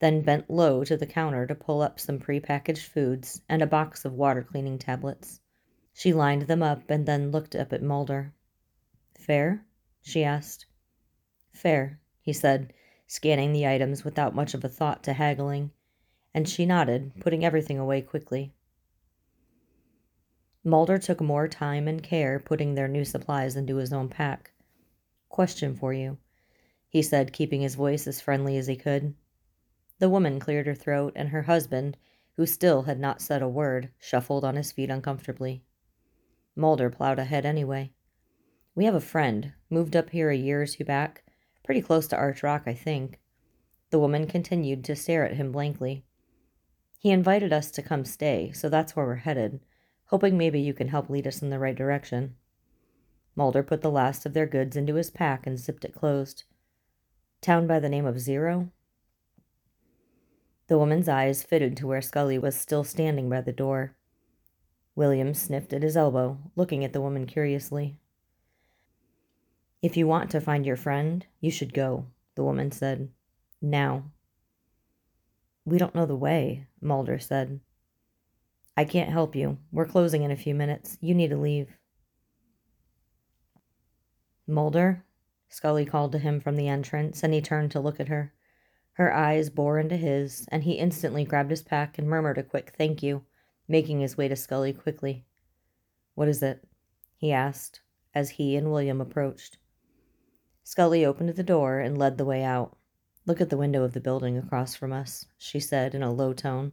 then 0.00 0.20
bent 0.20 0.50
low 0.50 0.84
to 0.84 0.96
the 0.96 1.06
counter 1.06 1.46
to 1.46 1.54
pull 1.54 1.80
up 1.80 1.98
some 1.98 2.18
prepackaged 2.18 2.86
foods 2.86 3.40
and 3.48 3.62
a 3.62 3.66
box 3.66 4.04
of 4.04 4.12
water 4.12 4.42
cleaning 4.42 4.78
tablets. 4.78 5.40
She 5.94 6.12
lined 6.12 6.42
them 6.42 6.62
up 6.62 6.90
and 6.90 7.06
then 7.06 7.30
looked 7.30 7.56
up 7.56 7.72
at 7.72 7.82
Mulder. 7.82 8.34
Fair? 9.16 9.64
she 10.02 10.22
asked. 10.22 10.66
Fair, 11.52 12.00
he 12.20 12.32
said, 12.32 12.74
scanning 13.06 13.52
the 13.52 13.66
items 13.66 14.04
without 14.04 14.34
much 14.34 14.52
of 14.52 14.64
a 14.64 14.68
thought 14.68 15.02
to 15.04 15.14
haggling, 15.14 15.70
and 16.34 16.48
she 16.48 16.66
nodded, 16.66 17.12
putting 17.20 17.44
everything 17.44 17.78
away 17.78 18.02
quickly. 18.02 18.52
Mulder 20.64 20.98
took 20.98 21.20
more 21.20 21.46
time 21.46 21.86
and 21.86 22.02
care 22.02 22.40
putting 22.40 22.74
their 22.74 22.88
new 22.88 23.04
supplies 23.04 23.54
into 23.54 23.76
his 23.76 23.92
own 23.92 24.08
pack. 24.08 24.50
Question 25.28 25.74
for 25.74 25.92
you, 25.92 26.18
he 26.88 27.02
said, 27.02 27.32
keeping 27.32 27.60
his 27.60 27.74
voice 27.74 28.06
as 28.06 28.20
friendly 28.20 28.56
as 28.56 28.66
he 28.66 28.76
could. 28.76 29.14
The 29.98 30.10
woman 30.10 30.40
cleared 30.40 30.66
her 30.66 30.74
throat, 30.74 31.12
and 31.14 31.28
her 31.28 31.42
husband, 31.42 31.96
who 32.36 32.46
still 32.46 32.82
had 32.82 32.98
not 32.98 33.22
said 33.22 33.42
a 33.42 33.48
word, 33.48 33.90
shuffled 33.98 34.44
on 34.44 34.56
his 34.56 34.72
feet 34.72 34.90
uncomfortably. 34.90 35.62
Mulder 36.56 36.90
plowed 36.90 37.18
ahead 37.18 37.46
anyway. 37.46 37.92
We 38.74 38.86
have 38.86 38.94
a 38.94 39.00
friend, 39.00 39.52
moved 39.70 39.94
up 39.94 40.10
here 40.10 40.30
a 40.30 40.36
year 40.36 40.62
or 40.62 40.66
two 40.66 40.84
back, 40.84 41.22
pretty 41.62 41.80
close 41.80 42.08
to 42.08 42.16
Arch 42.16 42.42
Rock, 42.42 42.62
I 42.66 42.74
think. 42.74 43.20
The 43.90 43.98
woman 43.98 44.26
continued 44.26 44.82
to 44.84 44.96
stare 44.96 45.24
at 45.24 45.36
him 45.36 45.52
blankly. 45.52 46.04
He 47.04 47.10
invited 47.10 47.52
us 47.52 47.70
to 47.72 47.82
come 47.82 48.06
stay, 48.06 48.50
so 48.52 48.70
that's 48.70 48.96
where 48.96 49.04
we're 49.04 49.16
headed, 49.16 49.60
hoping 50.06 50.38
maybe 50.38 50.58
you 50.58 50.72
can 50.72 50.88
help 50.88 51.10
lead 51.10 51.26
us 51.26 51.42
in 51.42 51.50
the 51.50 51.58
right 51.58 51.76
direction. 51.76 52.34
Mulder 53.36 53.62
put 53.62 53.82
the 53.82 53.90
last 53.90 54.24
of 54.24 54.32
their 54.32 54.46
goods 54.46 54.74
into 54.74 54.94
his 54.94 55.10
pack 55.10 55.46
and 55.46 55.58
zipped 55.58 55.84
it 55.84 55.94
closed. 55.94 56.44
Town 57.42 57.66
by 57.66 57.78
the 57.78 57.90
name 57.90 58.06
of 58.06 58.18
Zero? 58.18 58.70
The 60.68 60.78
woman's 60.78 61.06
eyes 61.06 61.42
fitted 61.42 61.76
to 61.76 61.86
where 61.86 62.00
Scully 62.00 62.38
was 62.38 62.56
still 62.56 62.84
standing 62.84 63.28
by 63.28 63.42
the 63.42 63.52
door. 63.52 63.94
William 64.96 65.34
sniffed 65.34 65.74
at 65.74 65.82
his 65.82 65.98
elbow, 65.98 66.38
looking 66.56 66.86
at 66.86 66.94
the 66.94 67.02
woman 67.02 67.26
curiously. 67.26 67.98
If 69.82 69.98
you 69.98 70.06
want 70.06 70.30
to 70.30 70.40
find 70.40 70.64
your 70.64 70.76
friend, 70.76 71.26
you 71.42 71.50
should 71.50 71.74
go, 71.74 72.06
the 72.34 72.44
woman 72.44 72.72
said. 72.72 73.10
Now. 73.60 74.04
We 75.64 75.78
don't 75.78 75.94
know 75.94 76.06
the 76.06 76.16
way, 76.16 76.66
Mulder 76.80 77.18
said. 77.18 77.60
I 78.76 78.84
can't 78.84 79.10
help 79.10 79.34
you. 79.34 79.58
We're 79.72 79.86
closing 79.86 80.22
in 80.22 80.30
a 80.30 80.36
few 80.36 80.54
minutes. 80.54 80.98
You 81.00 81.14
need 81.14 81.30
to 81.30 81.36
leave. 81.36 81.68
Mulder, 84.46 85.04
Scully 85.48 85.86
called 85.86 86.12
to 86.12 86.18
him 86.18 86.40
from 86.40 86.56
the 86.56 86.68
entrance, 86.68 87.22
and 87.22 87.32
he 87.32 87.40
turned 87.40 87.70
to 87.70 87.80
look 87.80 88.00
at 88.00 88.08
her. 88.08 88.34
Her 88.94 89.12
eyes 89.12 89.50
bore 89.50 89.78
into 89.78 89.96
his, 89.96 90.46
and 90.50 90.64
he 90.64 90.72
instantly 90.72 91.24
grabbed 91.24 91.50
his 91.50 91.62
pack 91.62 91.98
and 91.98 92.08
murmured 92.08 92.38
a 92.38 92.42
quick 92.42 92.74
thank 92.76 93.02
you, 93.02 93.24
making 93.66 94.00
his 94.00 94.16
way 94.16 94.28
to 94.28 94.36
Scully 94.36 94.72
quickly. 94.72 95.24
What 96.14 96.28
is 96.28 96.42
it? 96.42 96.66
he 97.16 97.32
asked, 97.32 97.80
as 98.14 98.30
he 98.30 98.56
and 98.56 98.70
William 98.70 99.00
approached. 99.00 99.58
Scully 100.62 101.04
opened 101.04 101.30
the 101.30 101.42
door 101.42 101.80
and 101.80 101.96
led 101.96 102.18
the 102.18 102.24
way 102.24 102.42
out. 102.42 102.76
Look 103.26 103.40
at 103.40 103.48
the 103.48 103.56
window 103.56 103.84
of 103.84 103.92
the 103.92 104.00
building 104.00 104.36
across 104.36 104.74
from 104.74 104.92
us, 104.92 105.26
she 105.38 105.58
said 105.58 105.94
in 105.94 106.02
a 106.02 106.12
low 106.12 106.34
tone, 106.34 106.72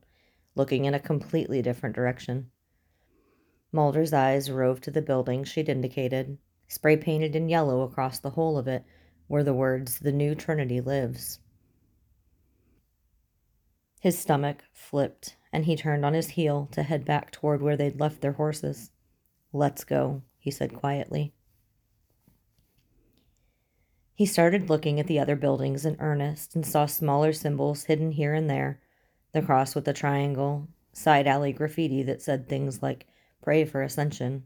looking 0.53 0.85
in 0.85 0.93
a 0.93 0.99
completely 0.99 1.61
different 1.61 1.95
direction. 1.95 2.51
Mulder's 3.71 4.11
eyes 4.11 4.51
roved 4.51 4.83
to 4.83 4.91
the 4.91 5.01
building 5.01 5.45
she'd 5.45 5.69
indicated, 5.69 6.37
spray 6.67 6.97
painted 6.97 7.37
in 7.37 7.47
yellow 7.47 7.83
across 7.83 8.19
the 8.19 8.31
whole 8.31 8.57
of 8.57 8.67
it, 8.67 8.83
were 9.29 9.43
the 9.43 9.53
words, 9.53 9.99
The 9.99 10.11
New 10.11 10.35
Trinity 10.35 10.81
Lives. 10.81 11.39
His 14.01 14.19
stomach 14.19 14.65
flipped, 14.73 15.37
and 15.53 15.63
he 15.63 15.77
turned 15.77 16.03
on 16.03 16.13
his 16.13 16.29
heel 16.29 16.67
to 16.71 16.83
head 16.83 17.05
back 17.05 17.31
toward 17.31 17.61
where 17.61 17.77
they'd 17.77 17.99
left 17.99 18.19
their 18.19 18.33
horses. 18.33 18.91
Let's 19.53 19.85
go, 19.85 20.23
he 20.37 20.51
said 20.51 20.73
quietly. 20.73 21.33
He 24.15 24.25
started 24.25 24.69
looking 24.69 24.99
at 24.99 25.07
the 25.07 25.19
other 25.19 25.35
buildings 25.35 25.85
in 25.85 25.97
earnest 25.99 26.55
and 26.55 26.65
saw 26.65 26.85
smaller 26.85 27.33
symbols 27.33 27.85
hidden 27.85 28.11
here 28.11 28.33
and 28.33 28.49
there 28.49 28.79
the 29.33 29.41
cross 29.41 29.75
with 29.75 29.85
the 29.85 29.93
triangle, 29.93 30.67
side 30.93 31.25
alley 31.25 31.53
graffiti 31.53 32.03
that 32.03 32.21
said 32.21 32.47
things 32.47 32.83
like, 32.83 33.07
Pray 33.41 33.65
for 33.65 33.81
Ascension. 33.81 34.43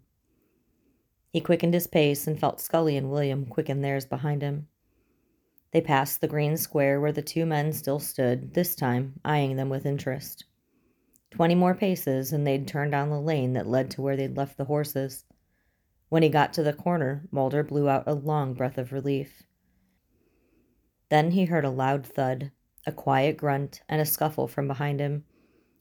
He 1.30 1.42
quickened 1.42 1.74
his 1.74 1.88
pace 1.88 2.28
and 2.28 2.40
felt 2.40 2.62
Scully 2.62 2.96
and 2.96 3.12
William 3.12 3.46
quicken 3.46 3.82
theirs 3.82 4.06
behind 4.06 4.42
him. 4.42 4.68
They 5.72 5.82
passed 5.82 6.22
the 6.22 6.28
green 6.28 6.56
square 6.56 7.02
where 7.02 7.12
the 7.12 7.22
two 7.22 7.46
men 7.46 7.74
still 7.74 8.00
stood, 8.00 8.54
this 8.54 8.76
time 8.76 9.20
eyeing 9.26 9.58
them 9.58 9.70
with 9.70 9.86
interest. 9.86 10.46
Twenty 11.32 11.56
more 11.56 11.76
paces, 11.76 12.32
and 12.32 12.48
they'd 12.48 12.68
turn 12.68 12.92
down 12.92 13.10
the 13.10 13.20
lane 13.20 13.54
that 13.54 13.68
led 13.68 13.92
to 13.92 14.02
where 14.02 14.16
they'd 14.16 14.38
left 14.38 14.56
the 14.56 14.66
horses. 14.66 15.26
When 16.08 16.24
he 16.24 16.30
got 16.30 16.54
to 16.54 16.64
the 16.64 16.72
corner, 16.72 17.28
Mulder 17.32 17.64
blew 17.64 17.90
out 17.90 18.06
a 18.08 18.14
long 18.14 18.54
breath 18.54 18.78
of 18.78 18.94
relief. 18.94 19.44
Then 21.10 21.32
he 21.32 21.46
heard 21.46 21.66
a 21.66 21.70
loud 21.70 22.06
thud, 22.06 22.52
a 22.86 22.92
quiet 22.92 23.38
grunt, 23.38 23.82
and 23.88 24.02
a 24.02 24.06
scuffle 24.06 24.48
from 24.48 24.68
behind 24.68 25.00
him. 25.00 25.26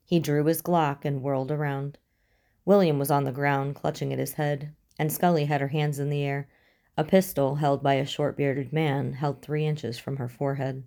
He 0.05 0.21
drew 0.21 0.45
his 0.45 0.63
Glock 0.63 1.05
and 1.05 1.23
whirled 1.23 1.51
around. 1.51 1.99
William 2.65 2.99
was 2.99 3.11
on 3.11 3.25
the 3.25 3.33
ground, 3.33 3.75
clutching 3.75 4.13
at 4.13 4.19
his 4.19 4.35
head, 4.35 4.75
and 4.99 5.13
Scully 5.13 5.47
had 5.47 5.61
her 5.61 5.69
hands 5.69 5.99
in 5.99 6.09
the 6.09 6.23
air, 6.23 6.49
a 6.97 7.05
pistol, 7.05 7.57
held 7.57 7.83
by 7.83 7.95
a 7.95 8.07
short 8.07 8.37
bearded 8.37 8.73
man, 8.73 9.15
held 9.15 9.43
three 9.43 9.67
inches 9.67 9.99
from 9.99 10.17
her 10.17 10.29
forehead. 10.29 10.85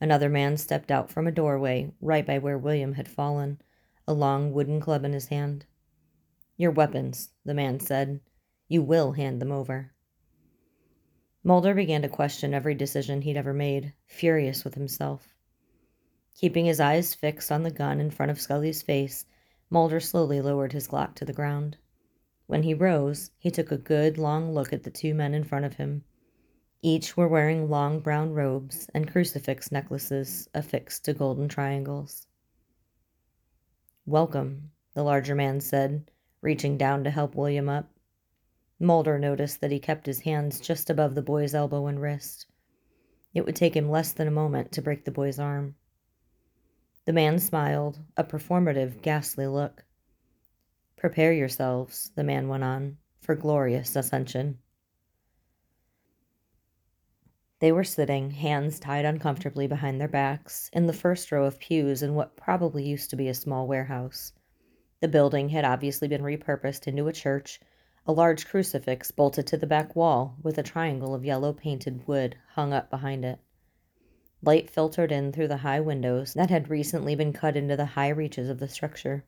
Another 0.00 0.28
man 0.28 0.56
stepped 0.56 0.90
out 0.90 1.10
from 1.10 1.26
a 1.26 1.32
doorway 1.32 1.92
right 2.00 2.24
by 2.24 2.38
where 2.38 2.56
William 2.56 2.92
had 2.92 3.08
fallen, 3.08 3.60
a 4.06 4.12
long 4.12 4.52
wooden 4.52 4.80
club 4.80 5.04
in 5.04 5.12
his 5.12 5.26
hand. 5.26 5.66
Your 6.56 6.70
weapons, 6.70 7.30
the 7.44 7.54
man 7.54 7.80
said. 7.80 8.20
You 8.68 8.82
will 8.82 9.12
hand 9.12 9.40
them 9.40 9.50
over. 9.50 9.92
Mulder 11.44 11.74
began 11.74 12.02
to 12.02 12.08
question 12.08 12.52
every 12.52 12.74
decision 12.74 13.22
he'd 13.22 13.36
ever 13.36 13.54
made, 13.54 13.92
furious 14.06 14.64
with 14.64 14.74
himself. 14.74 15.34
Keeping 16.34 16.66
his 16.66 16.80
eyes 16.80 17.14
fixed 17.14 17.50
on 17.50 17.62
the 17.62 17.70
gun 17.70 18.00
in 18.00 18.10
front 18.10 18.30
of 18.30 18.40
Scully's 18.40 18.82
face, 18.82 19.24
Mulder 19.70 20.00
slowly 20.00 20.40
lowered 20.40 20.72
his 20.72 20.88
Glock 20.88 21.14
to 21.16 21.24
the 21.24 21.32
ground. 21.32 21.76
When 22.46 22.62
he 22.62 22.74
rose, 22.74 23.30
he 23.38 23.50
took 23.50 23.70
a 23.70 23.76
good 23.76 24.18
long 24.18 24.54
look 24.54 24.72
at 24.72 24.82
the 24.82 24.90
two 24.90 25.14
men 25.14 25.34
in 25.34 25.44
front 25.44 25.64
of 25.64 25.74
him. 25.74 26.04
Each 26.80 27.16
were 27.16 27.28
wearing 27.28 27.68
long 27.68 28.00
brown 28.00 28.32
robes 28.32 28.88
and 28.94 29.10
crucifix 29.10 29.72
necklaces 29.72 30.48
affixed 30.54 31.04
to 31.04 31.12
golden 31.12 31.48
triangles. 31.48 32.26
Welcome, 34.06 34.70
the 34.94 35.02
larger 35.02 35.34
man 35.34 35.60
said, 35.60 36.10
reaching 36.40 36.78
down 36.78 37.04
to 37.04 37.10
help 37.10 37.34
William 37.34 37.68
up. 37.68 37.90
Mulder 38.80 39.18
noticed 39.18 39.60
that 39.60 39.72
he 39.72 39.80
kept 39.80 40.06
his 40.06 40.20
hands 40.20 40.60
just 40.60 40.88
above 40.88 41.14
the 41.14 41.22
boy's 41.22 41.54
elbow 41.54 41.86
and 41.86 42.00
wrist. 42.00 42.46
It 43.34 43.44
would 43.44 43.56
take 43.56 43.76
him 43.76 43.90
less 43.90 44.12
than 44.12 44.28
a 44.28 44.32
moment 44.32 44.72
to 44.72 44.82
break 44.82 45.04
the 45.04 45.10
boy's 45.10 45.38
arm. 45.38 45.74
The 47.04 47.12
man 47.12 47.38
smiled, 47.38 47.98
a 48.16 48.24
performative, 48.24 49.02
ghastly 49.02 49.46
look. 49.46 49.84
Prepare 50.96 51.32
yourselves, 51.32 52.10
the 52.14 52.24
man 52.24 52.48
went 52.48 52.64
on, 52.64 52.98
for 53.20 53.34
glorious 53.34 53.96
ascension. 53.96 54.58
They 57.60 57.72
were 57.72 57.84
sitting, 57.84 58.30
hands 58.30 58.78
tied 58.78 59.04
uncomfortably 59.04 59.66
behind 59.66 60.00
their 60.00 60.06
backs, 60.06 60.70
in 60.72 60.86
the 60.86 60.92
first 60.92 61.32
row 61.32 61.44
of 61.44 61.58
pews 61.58 62.02
in 62.02 62.14
what 62.14 62.36
probably 62.36 62.84
used 62.84 63.10
to 63.10 63.16
be 63.16 63.28
a 63.28 63.34
small 63.34 63.66
warehouse. 63.66 64.32
The 65.00 65.08
building 65.08 65.48
had 65.48 65.64
obviously 65.64 66.06
been 66.06 66.22
repurposed 66.22 66.86
into 66.86 67.08
a 67.08 67.12
church, 67.12 67.60
a 68.08 68.12
large 68.12 68.46
crucifix 68.48 69.10
bolted 69.10 69.46
to 69.46 69.58
the 69.58 69.66
back 69.66 69.94
wall 69.94 70.34
with 70.42 70.56
a 70.56 70.62
triangle 70.62 71.14
of 71.14 71.26
yellow 71.26 71.52
painted 71.52 72.08
wood 72.08 72.34
hung 72.54 72.72
up 72.72 72.88
behind 72.88 73.22
it. 73.22 73.38
Light 74.42 74.70
filtered 74.70 75.12
in 75.12 75.30
through 75.30 75.48
the 75.48 75.58
high 75.58 75.80
windows 75.80 76.32
that 76.32 76.48
had 76.48 76.70
recently 76.70 77.14
been 77.14 77.34
cut 77.34 77.54
into 77.54 77.76
the 77.76 77.84
high 77.84 78.08
reaches 78.08 78.48
of 78.48 78.60
the 78.60 78.68
structure. 78.68 79.26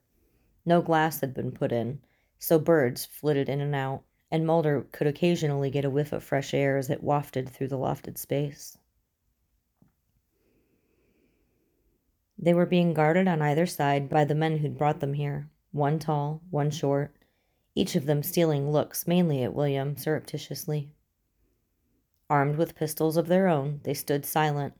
No 0.65 0.81
glass 0.81 1.21
had 1.21 1.35
been 1.35 1.53
put 1.53 1.73
in, 1.73 2.01
so 2.39 2.59
birds 2.59 3.05
flitted 3.05 3.51
in 3.51 3.61
and 3.61 3.75
out, 3.75 4.03
and 4.31 4.47
Mulder 4.47 4.87
could 4.93 5.07
occasionally 5.07 5.69
get 5.69 5.85
a 5.85 5.91
whiff 5.91 6.11
of 6.11 6.25
fresh 6.25 6.55
air 6.55 6.79
as 6.79 6.89
it 6.89 7.03
wafted 7.03 7.51
through 7.51 7.69
the 7.69 7.77
lofted 7.77 8.17
space. 8.17 8.79
They 12.39 12.55
were 12.55 12.65
being 12.65 12.95
guarded 12.95 13.29
on 13.29 13.43
either 13.43 13.67
side 13.67 14.09
by 14.09 14.25
the 14.25 14.35
men 14.35 14.57
who'd 14.57 14.79
brought 14.79 15.01
them 15.01 15.13
here, 15.13 15.51
one 15.71 15.99
tall, 15.99 16.41
one 16.49 16.71
short, 16.71 17.15
each 17.75 17.95
of 17.97 18.07
them 18.07 18.23
stealing 18.23 18.71
looks 18.71 19.07
mainly 19.07 19.43
at 19.43 19.55
William 19.55 19.97
surreptitiously. 19.97 20.93
Armed 22.29 22.57
with 22.57 22.75
pistols 22.75 23.17
of 23.17 23.29
their 23.29 23.49
own, 23.49 23.81
they 23.85 23.95
stood 23.95 24.25
silent, 24.25 24.75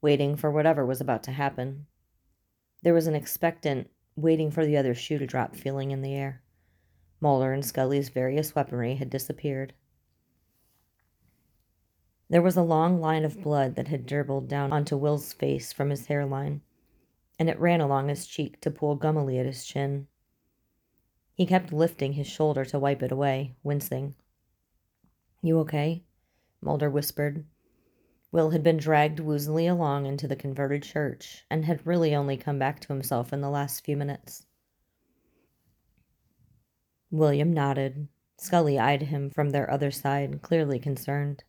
waiting 0.00 0.36
for 0.36 0.50
whatever 0.50 0.84
was 0.84 1.00
about 1.00 1.22
to 1.24 1.32
happen. 1.32 1.86
There 2.82 2.94
was 2.94 3.06
an 3.06 3.14
expectant, 3.14 3.90
waiting 4.16 4.50
for 4.50 4.66
the 4.66 4.76
other 4.76 4.94
shoe 4.94 5.18
to 5.18 5.26
drop 5.26 5.54
feeling 5.54 5.90
in 5.90 6.02
the 6.02 6.14
air. 6.14 6.42
Mulder 7.20 7.52
and 7.52 7.64
Scully's 7.64 8.08
various 8.08 8.54
weaponry 8.54 8.96
had 8.96 9.08
disappeared. 9.08 9.74
There 12.28 12.42
was 12.42 12.56
a 12.56 12.62
long 12.62 13.00
line 13.00 13.24
of 13.24 13.42
blood 13.42 13.76
that 13.76 13.88
had 13.88 14.06
dribbled 14.06 14.48
down 14.48 14.72
onto 14.72 14.96
Will's 14.96 15.32
face 15.32 15.72
from 15.72 15.90
his 15.90 16.06
hairline, 16.06 16.62
and 17.38 17.48
it 17.48 17.60
ran 17.60 17.80
along 17.80 18.08
his 18.08 18.26
cheek 18.26 18.60
to 18.62 18.70
pool 18.70 18.96
gummily 18.96 19.38
at 19.38 19.46
his 19.46 19.64
chin. 19.64 20.08
He 21.34 21.46
kept 21.46 21.72
lifting 21.72 22.12
his 22.12 22.26
shoulder 22.26 22.64
to 22.66 22.78
wipe 22.78 23.02
it 23.02 23.12
away, 23.12 23.54
wincing. 23.62 24.14
You 25.42 25.58
okay? 25.60 26.04
Mulder 26.60 26.90
whispered. 26.90 27.44
Will 28.30 28.50
had 28.50 28.62
been 28.62 28.76
dragged 28.76 29.18
woozily 29.18 29.70
along 29.70 30.06
into 30.06 30.28
the 30.28 30.36
converted 30.36 30.82
church 30.82 31.44
and 31.50 31.64
had 31.64 31.86
really 31.86 32.14
only 32.14 32.36
come 32.36 32.58
back 32.58 32.80
to 32.80 32.88
himself 32.88 33.32
in 33.32 33.40
the 33.40 33.50
last 33.50 33.84
few 33.84 33.96
minutes. 33.96 34.46
William 37.10 37.52
nodded. 37.52 38.08
Scully 38.38 38.78
eyed 38.78 39.02
him 39.02 39.30
from 39.30 39.50
their 39.50 39.70
other 39.70 39.90
side, 39.90 40.40
clearly 40.42 40.78
concerned. 40.78 41.44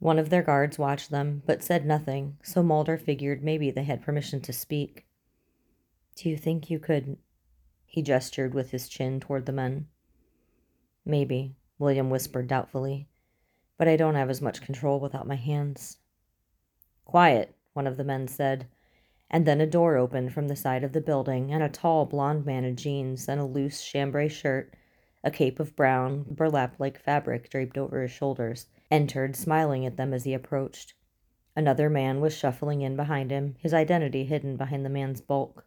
One 0.00 0.18
of 0.18 0.30
their 0.30 0.42
guards 0.42 0.78
watched 0.78 1.10
them, 1.10 1.42
but 1.46 1.62
said 1.62 1.86
nothing, 1.86 2.36
so 2.42 2.62
Mulder 2.62 2.98
figured 2.98 3.42
maybe 3.42 3.70
they 3.70 3.84
had 3.84 4.02
permission 4.02 4.40
to 4.42 4.52
speak. 4.52 5.06
Do 6.16 6.28
you 6.28 6.36
think 6.36 6.68
you 6.68 6.78
could? 6.78 7.16
He 7.94 8.02
gestured 8.02 8.54
with 8.54 8.72
his 8.72 8.88
chin 8.88 9.20
toward 9.20 9.46
the 9.46 9.52
men. 9.52 9.86
Maybe, 11.04 11.54
William 11.78 12.10
whispered 12.10 12.48
doubtfully, 12.48 13.06
but 13.78 13.86
I 13.86 13.94
don't 13.94 14.16
have 14.16 14.28
as 14.28 14.42
much 14.42 14.62
control 14.62 14.98
without 14.98 15.28
my 15.28 15.36
hands. 15.36 15.98
Quiet, 17.04 17.54
one 17.72 17.86
of 17.86 17.96
the 17.96 18.02
men 18.02 18.26
said, 18.26 18.66
and 19.30 19.46
then 19.46 19.60
a 19.60 19.66
door 19.68 19.96
opened 19.96 20.32
from 20.32 20.48
the 20.48 20.56
side 20.56 20.82
of 20.82 20.92
the 20.92 21.00
building, 21.00 21.52
and 21.52 21.62
a 21.62 21.68
tall 21.68 22.04
blond 22.04 22.44
man 22.44 22.64
in 22.64 22.74
jeans 22.74 23.28
and 23.28 23.40
a 23.40 23.44
loose 23.44 23.84
chambray 23.84 24.26
shirt, 24.26 24.74
a 25.22 25.30
cape 25.30 25.60
of 25.60 25.76
brown, 25.76 26.24
burlap 26.28 26.74
like 26.80 26.98
fabric 26.98 27.48
draped 27.48 27.78
over 27.78 28.02
his 28.02 28.10
shoulders, 28.10 28.66
entered, 28.90 29.36
smiling 29.36 29.86
at 29.86 29.96
them 29.96 30.12
as 30.12 30.24
he 30.24 30.34
approached. 30.34 30.94
Another 31.54 31.88
man 31.88 32.20
was 32.20 32.36
shuffling 32.36 32.82
in 32.82 32.96
behind 32.96 33.30
him, 33.30 33.54
his 33.60 33.72
identity 33.72 34.24
hidden 34.24 34.56
behind 34.56 34.84
the 34.84 34.90
man's 34.90 35.20
bulk. 35.20 35.64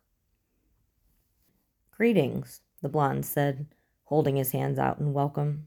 Greetings, 1.98 2.62
the 2.84 2.90
blonde 2.90 3.26
said, 3.26 3.66
holding 4.04 4.36
his 4.36 4.52
hands 4.52 4.78
out 4.78 5.00
in 5.00 5.14
welcome. 5.14 5.66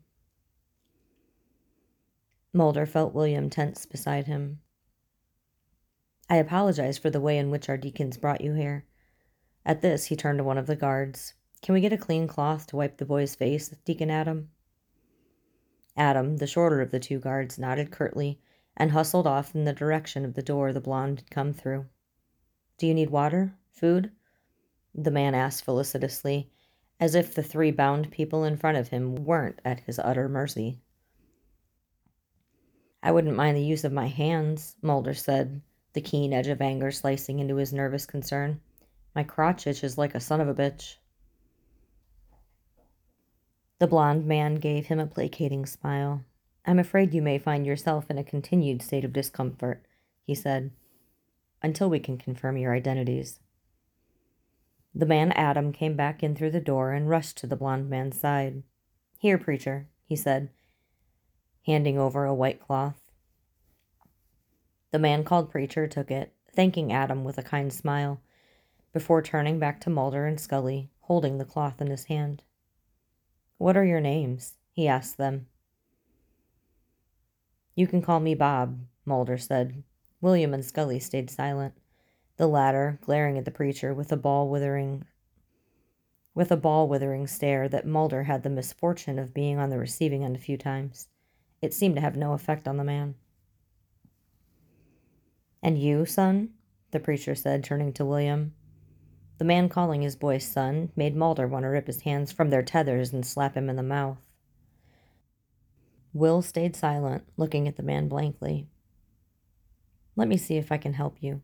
Mulder 2.53 2.87
felt 2.87 3.13
William 3.13 3.51
tense 3.51 3.85
beside 3.85 4.29
him. 4.29 4.61
I 6.29 6.37
apologize 6.37 6.99
for 6.99 7.11
the 7.11 7.21
way 7.21 7.37
in 7.37 7.51
which 7.51 7.69
our 7.69 7.77
deacons 7.77 8.17
brought 8.17 8.43
you 8.43 8.55
here. 8.55 8.85
At 9.67 9.83
this, 9.83 10.05
he 10.05 10.15
turned 10.15 10.39
to 10.39 10.45
one 10.45 10.57
of 10.57 10.69
the 10.69 10.77
guards. 10.77 11.35
Can 11.63 11.73
we 11.73 11.81
get 11.81 11.93
a 11.93 11.99
clean 11.99 12.29
cloth 12.29 12.69
to 12.69 12.77
wipe 12.77 12.99
the 12.99 13.05
boy's 13.05 13.35
face, 13.35 13.75
Deacon 13.85 14.09
Adam? 14.09 14.51
Adam, 15.97 16.37
the 16.37 16.47
shorter 16.47 16.81
of 16.81 16.93
the 16.93 17.01
two 17.01 17.19
guards, 17.19 17.59
nodded 17.59 17.91
curtly 17.91 18.41
and 18.77 18.93
hustled 18.93 19.27
off 19.27 19.53
in 19.53 19.65
the 19.65 19.73
direction 19.73 20.25
of 20.25 20.35
the 20.35 20.45
door 20.45 20.73
the 20.73 20.81
blonde 20.81 21.19
had 21.19 21.31
come 21.33 21.53
through. 21.53 21.87
Do 22.79 22.87
you 22.87 22.95
need 22.95 23.11
water? 23.11 23.57
Food? 23.73 24.13
The 24.95 25.11
man 25.11 25.35
asked 25.35 25.65
felicitously, 25.65 26.51
as 26.99 27.15
if 27.15 27.35
the 27.35 27.43
three 27.43 27.71
bound 27.71 28.11
people 28.11 28.45
in 28.45 28.57
front 28.57 28.77
of 28.77 28.89
him 28.89 29.15
weren't 29.15 29.61
at 29.65 29.81
his 29.81 29.99
utter 29.99 30.29
mercy. 30.29 30.81
I 33.03 33.13
wouldn't 33.13 33.37
mind 33.37 33.57
the 33.57 33.63
use 33.63 33.85
of 33.85 33.93
my 33.93 34.09
hands, 34.09 34.77
Mulder 34.83 35.15
said, 35.15 35.63
the 35.93 36.01
keen 36.01 36.33
edge 36.33 36.49
of 36.49 36.61
anger 36.61 36.91
slicing 36.91 37.39
into 37.39 37.57
his 37.57 37.73
nervous 37.73 38.05
concern. 38.05 38.61
My 39.15 39.25
crotch 39.25 39.67
itches 39.67 39.97
like 39.97 40.15
a 40.15 40.21
son 40.21 40.41
of 40.41 40.49
a 40.49 40.55
bitch. 40.55 40.97
The 43.79 43.87
blond 43.87 44.27
man 44.27 44.57
gave 44.57 44.87
him 44.87 45.01
a 45.01 45.07
placating 45.07 45.65
smile. 45.65 46.23
I'm 46.67 46.79
afraid 46.79 47.15
you 47.15 47.23
may 47.23 47.39
find 47.39 47.65
yourself 47.65 48.11
in 48.11 48.19
a 48.19 48.25
continued 48.25 48.83
state 48.83 49.05
of 49.05 49.13
discomfort, 49.15 49.83
he 50.27 50.35
said, 50.35 50.71
until 51.63 51.89
we 51.89 51.99
can 51.99 52.19
confirm 52.19 52.59
your 52.59 52.75
identities. 52.75 53.41
The 54.95 55.07
man 55.07 55.33
Adam 55.33 55.73
came 55.73 55.95
back 55.95 56.23
in 56.23 56.35
through 56.35 56.51
the 56.51 56.61
door 56.61 56.93
and 56.93 57.09
rushed 57.09 57.37
to 57.39 57.47
the 57.47 57.57
blond 57.57 57.89
man's 57.89 58.19
side. 58.19 58.63
Here, 59.19 59.39
preacher, 59.39 59.89
he 60.05 60.17
said, 60.17 60.51
handing 61.67 61.99
over 61.99 62.25
a 62.25 62.35
white 62.35 62.61
cloth. 62.61 63.01
The 64.91 64.99
man 64.99 65.23
called 65.23 65.51
Preacher 65.51 65.87
took 65.87 66.11
it, 66.11 66.35
thanking 66.53 66.93
Adam 66.93 67.23
with 67.23 67.39
a 67.39 67.43
kind 67.43 67.73
smile, 67.73 68.21
before 68.93 69.23
turning 69.23 69.61
back 69.61 69.81
to 69.83 69.91
Mulder 69.91 70.27
and 70.27 70.41
Scully, 70.41 70.91
holding 71.03 71.39
the 71.39 71.45
cloth 71.45 71.81
in 71.81 71.89
his 71.89 72.05
hand. 72.05 72.43
What 73.59 73.77
are 73.77 73.85
your 73.85 74.01
names? 74.01 74.57
he 74.73 74.89
asked 74.89 75.17
them. 75.17 75.47
You 77.77 77.87
can 77.87 78.03
call 78.03 78.19
me 78.19 78.35
Bob, 78.35 78.81
Mulder 79.05 79.39
said. 79.39 79.85
William 80.21 80.53
and 80.53 80.65
Scully 80.65 80.99
stayed 80.99 81.31
silent, 81.31 81.75
the 82.41 82.47
latter 82.47 82.99
glaring 83.03 83.37
at 83.37 83.45
the 83.45 83.51
preacher 83.51 83.93
with 83.93 84.11
a 84.11 84.17
ball 84.17 84.49
withering 84.49 85.05
with 86.35 86.51
a 86.51 86.57
ball 86.57 86.89
withering 86.89 87.27
stare 87.27 87.69
that 87.69 87.87
Mulder 87.87 88.23
had 88.23 88.43
the 88.43 88.49
misfortune 88.49 89.19
of 89.19 89.35
being 89.35 89.59
on 89.59 89.69
the 89.69 89.77
receiving 89.77 90.25
end 90.25 90.37
a 90.37 90.39
few 90.39 90.57
times. 90.57 91.09
It 91.61 91.75
seemed 91.75 91.97
to 91.97 92.01
have 92.01 92.17
no 92.17 92.33
effect 92.33 92.67
on 92.67 92.79
the 92.79 92.83
man. 92.83 93.15
And 95.63 95.77
you, 95.77 96.07
son? 96.07 96.55
the 96.93 96.99
preacher 96.99 97.35
said, 97.35 97.63
turning 97.63 97.93
to 97.93 98.07
William. 98.07 98.55
The 99.37 99.45
man 99.45 99.69
calling 99.69 100.01
his 100.01 100.17
boy 100.17 100.39
son 100.39 100.93
made 100.97 101.15
Mulder 101.15 101.47
want 101.47 101.65
to 101.65 101.69
rip 101.69 101.89
his 101.89 102.01
hands 102.01 102.33
from 102.33 102.49
their 102.49 102.63
tethers 102.63 103.13
and 103.13 103.27
slap 103.27 103.55
him 103.55 103.69
in 103.69 103.77
the 103.77 103.83
mouth. 103.83 104.17
Will 106.15 106.41
stayed 106.41 106.75
silent, 106.75 107.25
looking 107.37 107.69
at 107.69 107.77
the 107.77 107.83
man 107.83 108.09
blankly. 108.09 108.67
Let 110.17 110.27
me 110.27 110.39
see 110.39 110.57
if 110.57 110.73
I 110.73 110.79
can 110.79 110.95
help 110.95 111.19
you. 111.21 111.43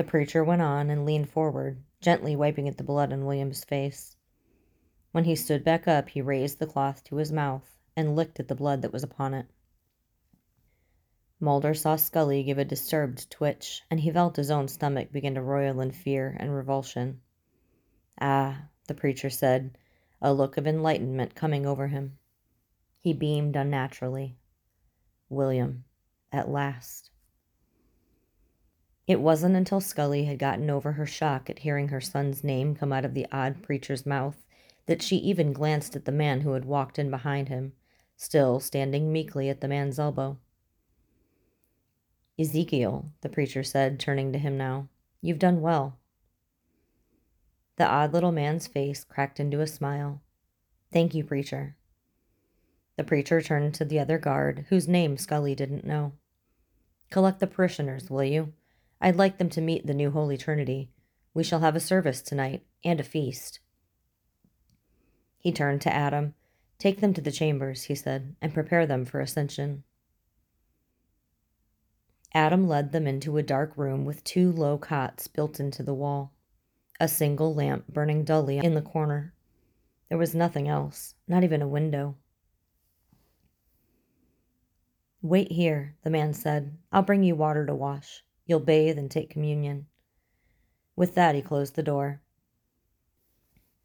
The 0.00 0.04
preacher 0.04 0.42
went 0.42 0.62
on 0.62 0.88
and 0.88 1.04
leaned 1.04 1.28
forward, 1.28 1.82
gently 2.00 2.34
wiping 2.34 2.66
at 2.66 2.78
the 2.78 2.82
blood 2.82 3.12
on 3.12 3.26
William's 3.26 3.64
face. 3.64 4.16
When 5.12 5.24
he 5.24 5.36
stood 5.36 5.62
back 5.62 5.86
up, 5.86 6.08
he 6.08 6.22
raised 6.22 6.58
the 6.58 6.66
cloth 6.66 7.04
to 7.04 7.16
his 7.16 7.30
mouth 7.30 7.76
and 7.94 8.16
licked 8.16 8.40
at 8.40 8.48
the 8.48 8.54
blood 8.54 8.80
that 8.80 8.94
was 8.94 9.02
upon 9.02 9.34
it. 9.34 9.44
Mulder 11.38 11.74
saw 11.74 11.96
Scully 11.96 12.42
give 12.42 12.56
a 12.56 12.64
disturbed 12.64 13.30
twitch, 13.30 13.82
and 13.90 14.00
he 14.00 14.10
felt 14.10 14.36
his 14.36 14.50
own 14.50 14.68
stomach 14.68 15.12
begin 15.12 15.34
to 15.34 15.42
roil 15.42 15.82
in 15.82 15.90
fear 15.90 16.34
and 16.40 16.54
revulsion. 16.54 17.20
Ah, 18.18 18.70
the 18.86 18.94
preacher 18.94 19.28
said, 19.28 19.76
a 20.22 20.32
look 20.32 20.56
of 20.56 20.66
enlightenment 20.66 21.34
coming 21.34 21.66
over 21.66 21.88
him. 21.88 22.16
He 23.00 23.12
beamed 23.12 23.54
unnaturally. 23.54 24.38
William, 25.28 25.84
at 26.32 26.48
last. 26.48 27.10
It 29.06 29.20
wasn't 29.20 29.56
until 29.56 29.80
Scully 29.80 30.24
had 30.24 30.38
gotten 30.38 30.70
over 30.70 30.92
her 30.92 31.06
shock 31.06 31.50
at 31.50 31.60
hearing 31.60 31.88
her 31.88 32.00
son's 32.00 32.44
name 32.44 32.74
come 32.74 32.92
out 32.92 33.04
of 33.04 33.14
the 33.14 33.26
odd 33.32 33.62
preacher's 33.62 34.06
mouth 34.06 34.36
that 34.86 35.02
she 35.02 35.16
even 35.16 35.52
glanced 35.52 35.96
at 35.96 36.04
the 36.04 36.12
man 36.12 36.40
who 36.42 36.52
had 36.52 36.64
walked 36.64 36.98
in 36.98 37.10
behind 37.10 37.48
him, 37.48 37.72
still 38.16 38.60
standing 38.60 39.12
meekly 39.12 39.48
at 39.48 39.60
the 39.60 39.68
man's 39.68 39.98
elbow. 39.98 40.38
Ezekiel, 42.38 43.10
the 43.20 43.28
preacher 43.28 43.62
said, 43.62 44.00
turning 44.00 44.32
to 44.32 44.38
him 44.38 44.56
now, 44.56 44.88
you've 45.20 45.38
done 45.38 45.60
well. 45.60 45.98
The 47.76 47.86
odd 47.86 48.12
little 48.12 48.32
man's 48.32 48.66
face 48.66 49.04
cracked 49.04 49.40
into 49.40 49.60
a 49.60 49.66
smile. 49.66 50.22
Thank 50.92 51.14
you, 51.14 51.24
preacher. 51.24 51.76
The 52.96 53.04
preacher 53.04 53.40
turned 53.40 53.74
to 53.74 53.84
the 53.84 53.98
other 53.98 54.18
guard, 54.18 54.66
whose 54.68 54.88
name 54.88 55.16
Scully 55.16 55.54
didn't 55.54 55.86
know. 55.86 56.12
Collect 57.10 57.40
the 57.40 57.46
parishioners, 57.46 58.10
will 58.10 58.24
you? 58.24 58.52
I'd 59.00 59.16
like 59.16 59.38
them 59.38 59.48
to 59.50 59.60
meet 59.60 59.86
the 59.86 59.94
new 59.94 60.10
Holy 60.10 60.36
Trinity. 60.36 60.90
We 61.32 61.42
shall 61.42 61.60
have 61.60 61.76
a 61.76 61.80
service 61.80 62.20
tonight, 62.20 62.64
and 62.84 63.00
a 63.00 63.04
feast. 63.04 63.60
He 65.38 65.52
turned 65.52 65.80
to 65.82 65.92
Adam. 65.92 66.34
Take 66.78 67.00
them 67.00 67.14
to 67.14 67.20
the 67.20 67.32
chambers, 67.32 67.84
he 67.84 67.94
said, 67.94 68.36
and 68.40 68.54
prepare 68.54 68.86
them 68.86 69.04
for 69.04 69.20
ascension. 69.20 69.84
Adam 72.32 72.68
led 72.68 72.92
them 72.92 73.06
into 73.06 73.36
a 73.36 73.42
dark 73.42 73.76
room 73.76 74.04
with 74.04 74.22
two 74.22 74.52
low 74.52 74.78
cots 74.78 75.26
built 75.28 75.58
into 75.58 75.82
the 75.82 75.94
wall, 75.94 76.32
a 77.00 77.08
single 77.08 77.54
lamp 77.54 77.88
burning 77.88 78.24
dully 78.24 78.58
in 78.58 78.74
the 78.74 78.82
corner. 78.82 79.34
There 80.08 80.18
was 80.18 80.34
nothing 80.34 80.68
else, 80.68 81.14
not 81.26 81.44
even 81.44 81.62
a 81.62 81.68
window. 81.68 82.16
Wait 85.22 85.52
here, 85.52 85.96
the 86.02 86.10
man 86.10 86.32
said. 86.32 86.76
I'll 86.92 87.02
bring 87.02 87.22
you 87.22 87.34
water 87.34 87.66
to 87.66 87.74
wash. 87.74 88.22
You'll 88.50 88.58
bathe 88.58 88.98
and 88.98 89.08
take 89.08 89.30
communion. 89.30 89.86
With 90.96 91.14
that, 91.14 91.36
he 91.36 91.40
closed 91.40 91.76
the 91.76 91.84
door. 91.84 92.20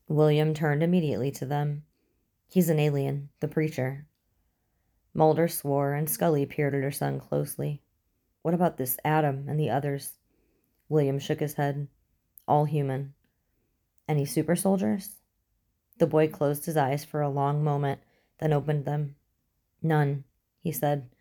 William 0.07 0.55
turned 0.55 0.81
immediately 0.81 1.29
to 1.33 1.45
them. 1.45 1.83
He's 2.47 2.67
an 2.69 2.79
alien, 2.79 3.29
the 3.41 3.47
preacher. 3.47 4.07
Mulder 5.13 5.47
swore, 5.47 5.93
and 5.93 6.09
Scully 6.09 6.47
peered 6.47 6.73
at 6.73 6.81
her 6.81 6.89
son 6.89 7.19
closely. 7.19 7.83
What 8.41 8.55
about 8.55 8.77
this 8.77 8.97
Adam 9.05 9.45
and 9.47 9.59
the 9.59 9.69
others? 9.69 10.13
William 10.89 11.19
shook 11.19 11.41
his 11.41 11.53
head. 11.53 11.87
All 12.47 12.65
human. 12.65 13.13
Any 14.07 14.25
super 14.25 14.55
soldiers? 14.55 15.17
The 15.99 16.07
boy 16.07 16.27
closed 16.27 16.65
his 16.65 16.75
eyes 16.75 17.05
for 17.05 17.21
a 17.21 17.29
long 17.29 17.63
moment, 17.63 17.99
then 18.39 18.51
opened 18.51 18.85
them. 18.85 19.15
None, 19.83 20.23
he 20.59 20.71
said. 20.71 21.11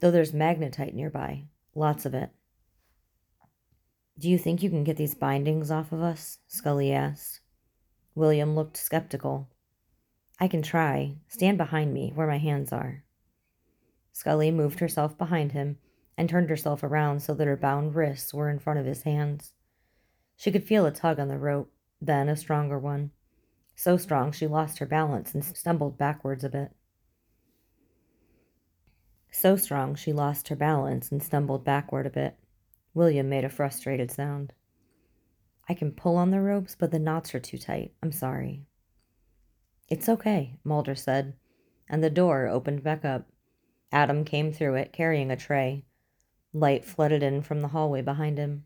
though 0.00 0.10
there's 0.10 0.32
magnetite 0.32 0.94
nearby, 0.94 1.44
lots 1.76 2.04
of 2.04 2.12
it. 2.12 2.32
Do 4.18 4.28
you 4.28 4.38
think 4.38 4.62
you 4.62 4.70
can 4.70 4.84
get 4.84 4.96
these 4.96 5.14
bindings 5.14 5.70
off 5.70 5.90
of 5.92 6.02
us? 6.02 6.38
Scully 6.46 6.92
asked. 6.92 7.40
William 8.14 8.54
looked 8.54 8.76
skeptical. 8.76 9.48
I 10.38 10.48
can 10.48 10.62
try. 10.62 11.16
Stand 11.28 11.56
behind 11.56 11.94
me, 11.94 12.12
where 12.14 12.26
my 12.26 12.38
hands 12.38 12.72
are. 12.72 13.04
Scully 14.12 14.50
moved 14.50 14.80
herself 14.80 15.16
behind 15.16 15.52
him 15.52 15.78
and 16.18 16.28
turned 16.28 16.50
herself 16.50 16.82
around 16.82 17.20
so 17.20 17.34
that 17.34 17.46
her 17.46 17.56
bound 17.56 17.94
wrists 17.94 18.34
were 18.34 18.50
in 18.50 18.58
front 18.58 18.78
of 18.78 18.86
his 18.86 19.02
hands. 19.02 19.54
She 20.36 20.52
could 20.52 20.64
feel 20.64 20.84
a 20.84 20.90
tug 20.90 21.18
on 21.18 21.28
the 21.28 21.38
rope, 21.38 21.72
then 22.00 22.28
a 22.28 22.36
stronger 22.36 22.78
one. 22.78 23.12
So 23.74 23.96
strong 23.96 24.32
she 24.32 24.46
lost 24.46 24.78
her 24.78 24.86
balance 24.86 25.34
and 25.34 25.42
stumbled 25.44 25.96
backwards 25.96 26.44
a 26.44 26.50
bit. 26.50 26.72
So 29.30 29.56
strong 29.56 29.94
she 29.94 30.12
lost 30.12 30.48
her 30.48 30.56
balance 30.56 31.10
and 31.10 31.22
stumbled 31.22 31.64
backward 31.64 32.06
a 32.06 32.10
bit. 32.10 32.36
William 32.94 33.28
made 33.28 33.44
a 33.44 33.48
frustrated 33.48 34.10
sound. 34.10 34.52
I 35.68 35.74
can 35.74 35.92
pull 35.92 36.16
on 36.16 36.30
the 36.30 36.40
ropes, 36.40 36.74
but 36.78 36.90
the 36.90 36.98
knots 36.98 37.34
are 37.34 37.40
too 37.40 37.58
tight. 37.58 37.92
I'm 38.02 38.12
sorry. 38.12 38.66
It's 39.88 40.08
okay, 40.08 40.58
Mulder 40.64 40.94
said, 40.94 41.34
and 41.88 42.02
the 42.02 42.10
door 42.10 42.46
opened 42.48 42.82
back 42.82 43.04
up. 43.04 43.28
Adam 43.92 44.24
came 44.24 44.52
through 44.52 44.74
it, 44.74 44.92
carrying 44.92 45.30
a 45.30 45.36
tray. 45.36 45.84
Light 46.52 46.84
flooded 46.84 47.22
in 47.22 47.42
from 47.42 47.60
the 47.60 47.68
hallway 47.68 48.02
behind 48.02 48.38
him. 48.38 48.64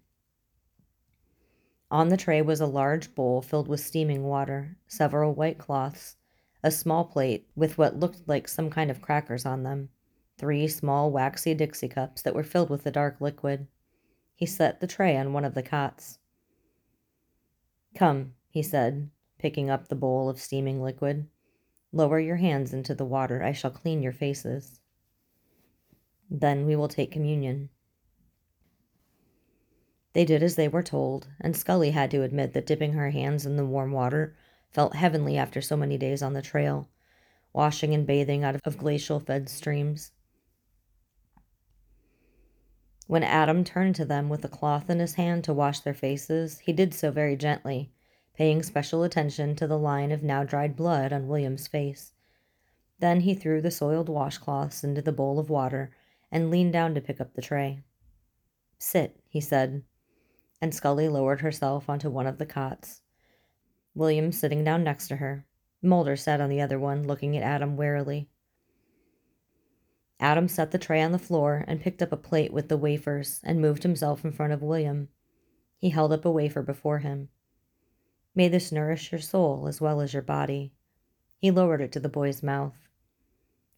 On 1.90 2.08
the 2.08 2.16
tray 2.16 2.42
was 2.42 2.60
a 2.60 2.66
large 2.66 3.14
bowl 3.14 3.40
filled 3.42 3.68
with 3.68 3.80
steaming 3.80 4.24
water, 4.24 4.76
several 4.88 5.34
white 5.34 5.58
cloths, 5.58 6.16
a 6.62 6.70
small 6.70 7.04
plate 7.04 7.48
with 7.54 7.78
what 7.78 8.00
looked 8.00 8.26
like 8.26 8.48
some 8.48 8.70
kind 8.70 8.90
of 8.90 9.00
crackers 9.00 9.46
on 9.46 9.62
them, 9.62 9.90
three 10.36 10.66
small 10.66 11.12
waxy 11.12 11.54
Dixie 11.54 11.88
cups 11.88 12.22
that 12.22 12.34
were 12.34 12.42
filled 12.42 12.70
with 12.70 12.84
a 12.86 12.90
dark 12.90 13.20
liquid. 13.20 13.68
He 14.36 14.46
set 14.46 14.80
the 14.80 14.86
tray 14.86 15.16
on 15.16 15.32
one 15.32 15.46
of 15.46 15.54
the 15.54 15.62
cots. 15.62 16.18
Come, 17.94 18.34
he 18.50 18.62
said, 18.62 19.10
picking 19.38 19.70
up 19.70 19.88
the 19.88 19.96
bowl 19.96 20.28
of 20.28 20.38
steaming 20.38 20.82
liquid. 20.82 21.26
Lower 21.90 22.20
your 22.20 22.36
hands 22.36 22.74
into 22.74 22.94
the 22.94 23.06
water. 23.06 23.42
I 23.42 23.52
shall 23.52 23.70
clean 23.70 24.02
your 24.02 24.12
faces. 24.12 24.80
Then 26.30 26.66
we 26.66 26.76
will 26.76 26.88
take 26.88 27.10
communion. 27.10 27.70
They 30.12 30.26
did 30.26 30.42
as 30.42 30.56
they 30.56 30.68
were 30.68 30.82
told, 30.82 31.28
and 31.40 31.56
Scully 31.56 31.92
had 31.92 32.10
to 32.10 32.22
admit 32.22 32.52
that 32.52 32.66
dipping 32.66 32.92
her 32.92 33.10
hands 33.10 33.46
in 33.46 33.56
the 33.56 33.64
warm 33.64 33.92
water 33.92 34.36
felt 34.70 34.96
heavenly 34.96 35.38
after 35.38 35.62
so 35.62 35.76
many 35.76 35.96
days 35.96 36.22
on 36.22 36.34
the 36.34 36.42
trail, 36.42 36.90
washing 37.54 37.94
and 37.94 38.06
bathing 38.06 38.44
out 38.44 38.56
of 38.64 38.78
glacial 38.78 39.20
fed 39.20 39.48
streams. 39.48 40.12
When 43.06 43.22
Adam 43.22 43.62
turned 43.62 43.94
to 43.96 44.04
them 44.04 44.28
with 44.28 44.44
a 44.44 44.48
cloth 44.48 44.90
in 44.90 44.98
his 44.98 45.14
hand 45.14 45.44
to 45.44 45.54
wash 45.54 45.80
their 45.80 45.94
faces, 45.94 46.58
he 46.58 46.72
did 46.72 46.92
so 46.92 47.12
very 47.12 47.36
gently, 47.36 47.92
paying 48.34 48.62
special 48.62 49.04
attention 49.04 49.54
to 49.56 49.66
the 49.66 49.78
line 49.78 50.10
of 50.10 50.24
now 50.24 50.42
dried 50.42 50.74
blood 50.74 51.12
on 51.12 51.28
William's 51.28 51.68
face. 51.68 52.12
Then 52.98 53.20
he 53.20 53.34
threw 53.34 53.60
the 53.60 53.70
soiled 53.70 54.08
washcloths 54.08 54.82
into 54.82 55.02
the 55.02 55.12
bowl 55.12 55.38
of 55.38 55.50
water 55.50 55.90
and 56.32 56.50
leaned 56.50 56.72
down 56.72 56.94
to 56.94 57.00
pick 57.00 57.20
up 57.20 57.34
the 57.34 57.42
tray. 57.42 57.82
Sit, 58.78 59.20
he 59.28 59.40
said, 59.40 59.84
and 60.60 60.74
Scully 60.74 61.08
lowered 61.08 61.42
herself 61.42 61.88
onto 61.88 62.10
one 62.10 62.26
of 62.26 62.38
the 62.38 62.46
cots. 62.46 63.02
William 63.94 64.32
sitting 64.32 64.64
down 64.64 64.82
next 64.82 65.08
to 65.08 65.16
her. 65.16 65.46
Mulder 65.80 66.16
sat 66.16 66.40
on 66.40 66.50
the 66.50 66.60
other 66.60 66.78
one, 66.78 67.06
looking 67.06 67.36
at 67.36 67.42
Adam 67.42 67.76
warily. 67.76 68.28
Adam 70.18 70.48
set 70.48 70.70
the 70.70 70.78
tray 70.78 71.02
on 71.02 71.12
the 71.12 71.18
floor 71.18 71.64
and 71.68 71.80
picked 71.80 72.00
up 72.00 72.12
a 72.12 72.16
plate 72.16 72.52
with 72.52 72.68
the 72.68 72.76
wafers 72.76 73.40
and 73.44 73.60
moved 73.60 73.82
himself 73.82 74.24
in 74.24 74.32
front 74.32 74.52
of 74.52 74.62
William. 74.62 75.08
He 75.78 75.90
held 75.90 76.12
up 76.12 76.24
a 76.24 76.30
wafer 76.30 76.62
before 76.62 77.00
him. 77.00 77.28
May 78.34 78.48
this 78.48 78.72
nourish 78.72 79.12
your 79.12 79.20
soul 79.20 79.66
as 79.68 79.80
well 79.80 80.00
as 80.00 80.12
your 80.12 80.22
body. 80.22 80.72
He 81.38 81.50
lowered 81.50 81.80
it 81.80 81.92
to 81.92 82.00
the 82.00 82.08
boy's 82.08 82.42
mouth. 82.42 82.76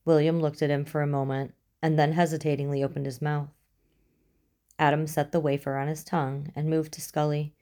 William 0.05 0.41
looked 0.41 0.63
at 0.63 0.71
him 0.71 0.85
for 0.85 1.03
a 1.03 1.07
moment 1.07 1.55
and 1.83 1.99
then 1.99 2.13
hesitatingly 2.13 2.83
opened 2.83 3.07
his 3.07 3.23
mouth. 3.23 3.51
Adam 4.79 5.07
set 5.07 5.33
the 5.33 5.41
wafer 5.41 5.77
on 5.77 5.89
his 5.89 6.05
tongue 6.05 6.53
and 6.55 6.71
moved 6.71 6.93
to 6.93 7.01
Scully. 7.01 7.53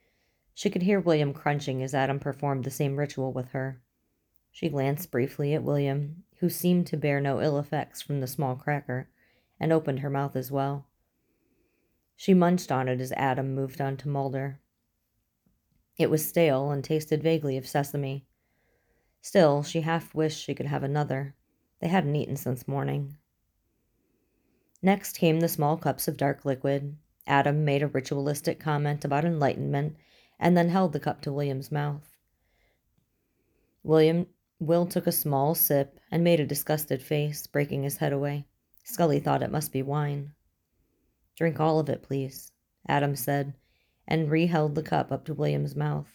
She 0.53 0.69
could 0.69 0.83
hear 0.83 0.99
William 0.99 1.33
crunching 1.33 1.81
as 1.81 1.93
Adam 1.95 2.19
performed 2.19 2.63
the 2.63 2.71
same 2.71 2.95
ritual 2.95 3.31
with 3.33 3.49
her. 3.49 3.81
She 4.57 4.69
glanced 4.69 5.11
briefly 5.11 5.53
at 5.53 5.61
William, 5.61 6.23
who 6.39 6.49
seemed 6.49 6.87
to 6.87 6.97
bear 6.97 7.21
no 7.21 7.39
ill 7.39 7.59
effects 7.59 8.01
from 8.01 8.21
the 8.21 8.25
small 8.25 8.55
cracker, 8.55 9.07
and 9.59 9.71
opened 9.71 9.99
her 9.99 10.09
mouth 10.09 10.35
as 10.35 10.51
well. 10.51 10.87
She 12.15 12.33
munched 12.33 12.71
on 12.71 12.89
it 12.89 12.99
as 12.99 13.11
Adam 13.11 13.53
moved 13.53 13.79
on 13.79 13.97
to 13.97 14.07
Mulder. 14.07 14.59
It 15.95 16.09
was 16.09 16.27
stale 16.27 16.71
and 16.71 16.83
tasted 16.83 17.21
vaguely 17.21 17.55
of 17.55 17.67
sesame. 17.67 18.25
Still, 19.21 19.61
she 19.61 19.81
half 19.81 20.15
wished 20.15 20.41
she 20.43 20.55
could 20.55 20.65
have 20.65 20.81
another. 20.81 21.35
They 21.79 21.89
hadn't 21.89 22.15
eaten 22.15 22.35
since 22.35 22.67
morning. 22.67 23.15
Next 24.81 25.19
came 25.19 25.39
the 25.39 25.49
small 25.49 25.77
cups 25.77 26.07
of 26.07 26.17
dark 26.17 26.45
liquid, 26.45 26.97
Adam 27.27 27.63
made 27.63 27.83
a 27.83 27.87
ritualistic 27.87 28.59
comment 28.59 29.05
about 29.05 29.23
enlightenment 29.23 29.97
and 30.39 30.57
then 30.57 30.69
held 30.69 30.93
the 30.93 30.99
cup 30.99 31.21
to 31.21 31.31
William's 31.31 31.71
mouth. 31.71 32.17
William 33.83 34.25
Will 34.59 34.85
took 34.87 35.05
a 35.05 35.11
small 35.11 35.53
sip 35.53 35.99
and 36.09 36.23
made 36.23 36.39
a 36.39 36.45
disgusted 36.45 37.01
face, 37.01 37.45
breaking 37.45 37.83
his 37.83 37.97
head 37.97 38.11
away. 38.11 38.47
Scully 38.83 39.19
thought 39.19 39.43
it 39.43 39.51
must 39.51 39.71
be 39.71 39.83
wine. 39.83 40.33
Drink 41.35 41.59
all 41.59 41.79
of 41.79 41.89
it, 41.89 42.01
please, 42.01 42.51
Adam 42.87 43.15
said, 43.15 43.53
and 44.07 44.31
re-held 44.31 44.73
the 44.73 44.81
cup 44.81 45.11
up 45.11 45.25
to 45.25 45.33
William's 45.33 45.75
mouth. 45.75 46.11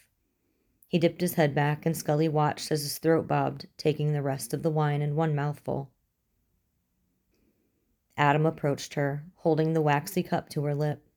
He 0.87 0.99
dipped 0.99 1.21
his 1.21 1.35
head 1.35 1.55
back, 1.55 1.85
and 1.85 1.95
Scully 1.95 2.27
watched 2.27 2.71
as 2.71 2.81
his 2.83 2.97
throat 2.97 3.27
bobbed, 3.27 3.67
taking 3.77 4.11
the 4.11 4.21
rest 4.21 4.53
of 4.53 4.61
the 4.61 4.69
wine 4.69 5.01
in 5.01 5.15
one 5.15 5.33
mouthful. 5.33 5.89
Adam 8.17 8.45
approached 8.45 8.95
her, 8.95 9.23
holding 9.37 9.73
the 9.73 9.81
waxy 9.81 10.21
cup 10.21 10.49
to 10.49 10.63
her 10.65 10.75
lip. 10.75 11.07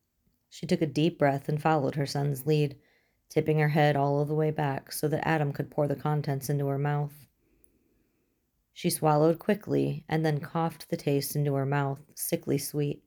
She 0.49 0.65
took 0.65 0.81
a 0.81 0.87
deep 0.87 1.19
breath 1.19 1.49
and 1.49 1.61
followed 1.61 1.95
her 1.95 2.05
son's 2.05 2.47
lead, 2.47 2.77
tipping 3.29 3.59
her 3.59 3.69
head 3.69 3.95
all 3.95 4.23
the 4.25 4.33
way 4.33 4.51
back 4.51 4.91
so 4.91 5.07
that 5.07 5.27
Adam 5.27 5.51
could 5.51 5.69
pour 5.69 5.87
the 5.87 5.95
contents 5.95 6.49
into 6.49 6.67
her 6.67 6.77
mouth. 6.77 7.27
She 8.73 8.89
swallowed 8.89 9.39
quickly 9.39 10.05
and 10.07 10.25
then 10.25 10.39
coughed 10.39 10.89
the 10.89 10.97
taste 10.97 11.35
into 11.35 11.55
her 11.55 11.65
mouth, 11.65 11.99
sickly 12.13 12.57
sweet. 12.57 13.03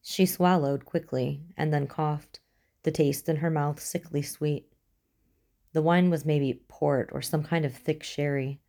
She 0.00 0.26
swallowed 0.26 0.84
quickly 0.84 1.42
and 1.56 1.74
then 1.74 1.88
coughed, 1.88 2.38
the 2.84 2.92
taste 2.92 3.28
in 3.28 3.36
her 3.36 3.50
mouth 3.50 3.80
sickly 3.80 4.22
sweet. 4.22 4.72
The 5.72 5.82
wine 5.82 6.08
was 6.08 6.24
maybe 6.24 6.62
port 6.68 7.10
or 7.12 7.20
some 7.20 7.42
kind 7.42 7.64
of 7.64 7.74
thick 7.74 8.04
sherry. 8.04 8.60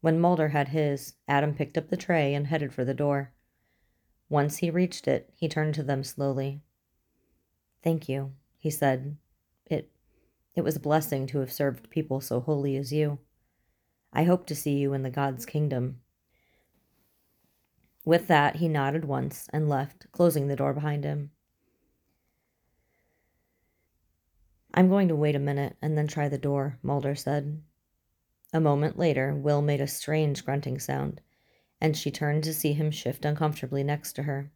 When 0.00 0.20
Mulder 0.20 0.48
had 0.48 0.68
his, 0.68 1.14
Adam 1.26 1.52
picked 1.52 1.76
up 1.76 1.88
the 1.88 1.96
tray 1.96 2.34
and 2.34 2.46
headed 2.46 2.72
for 2.72 2.84
the 2.84 2.94
door. 2.94 3.32
Once 4.28 4.58
he 4.58 4.70
reached 4.70 5.08
it, 5.08 5.30
he 5.34 5.48
turned 5.48 5.74
to 5.74 5.82
them 5.82 6.02
slowly. 6.04 6.62
Thank 7.82 8.08
you, 8.08 8.32
he 8.58 8.70
said. 8.70 9.16
It 9.66 9.90
it 10.54 10.62
was 10.62 10.76
a 10.76 10.80
blessing 10.80 11.26
to 11.28 11.38
have 11.38 11.52
served 11.52 11.90
people 11.90 12.20
so 12.20 12.40
holy 12.40 12.76
as 12.76 12.92
you. 12.92 13.18
I 14.12 14.24
hope 14.24 14.46
to 14.46 14.54
see 14.54 14.76
you 14.76 14.92
in 14.92 15.02
the 15.02 15.10
God's 15.10 15.46
kingdom. 15.46 16.00
With 18.04 18.26
that, 18.28 18.56
he 18.56 18.68
nodded 18.68 19.04
once 19.04 19.48
and 19.52 19.68
left, 19.68 20.10
closing 20.12 20.48
the 20.48 20.56
door 20.56 20.74
behind 20.74 21.04
him. 21.04 21.30
I'm 24.74 24.88
going 24.88 25.08
to 25.08 25.16
wait 25.16 25.36
a 25.36 25.40
minute 25.40 25.76
and 25.80 25.96
then 25.96 26.06
try 26.06 26.28
the 26.28 26.38
door, 26.38 26.78
Mulder 26.82 27.14
said. 27.14 27.62
A 28.52 28.60
moment 28.60 28.98
later, 28.98 29.34
Will 29.34 29.62
made 29.62 29.80
a 29.80 29.86
strange 29.86 30.44
grunting 30.44 30.78
sound, 30.78 31.20
and 31.80 31.96
she 31.96 32.10
turned 32.10 32.44
to 32.44 32.54
see 32.54 32.72
him 32.72 32.90
shift 32.90 33.24
uncomfortably 33.24 33.82
next 33.82 34.12
to 34.14 34.24
her. 34.24 34.50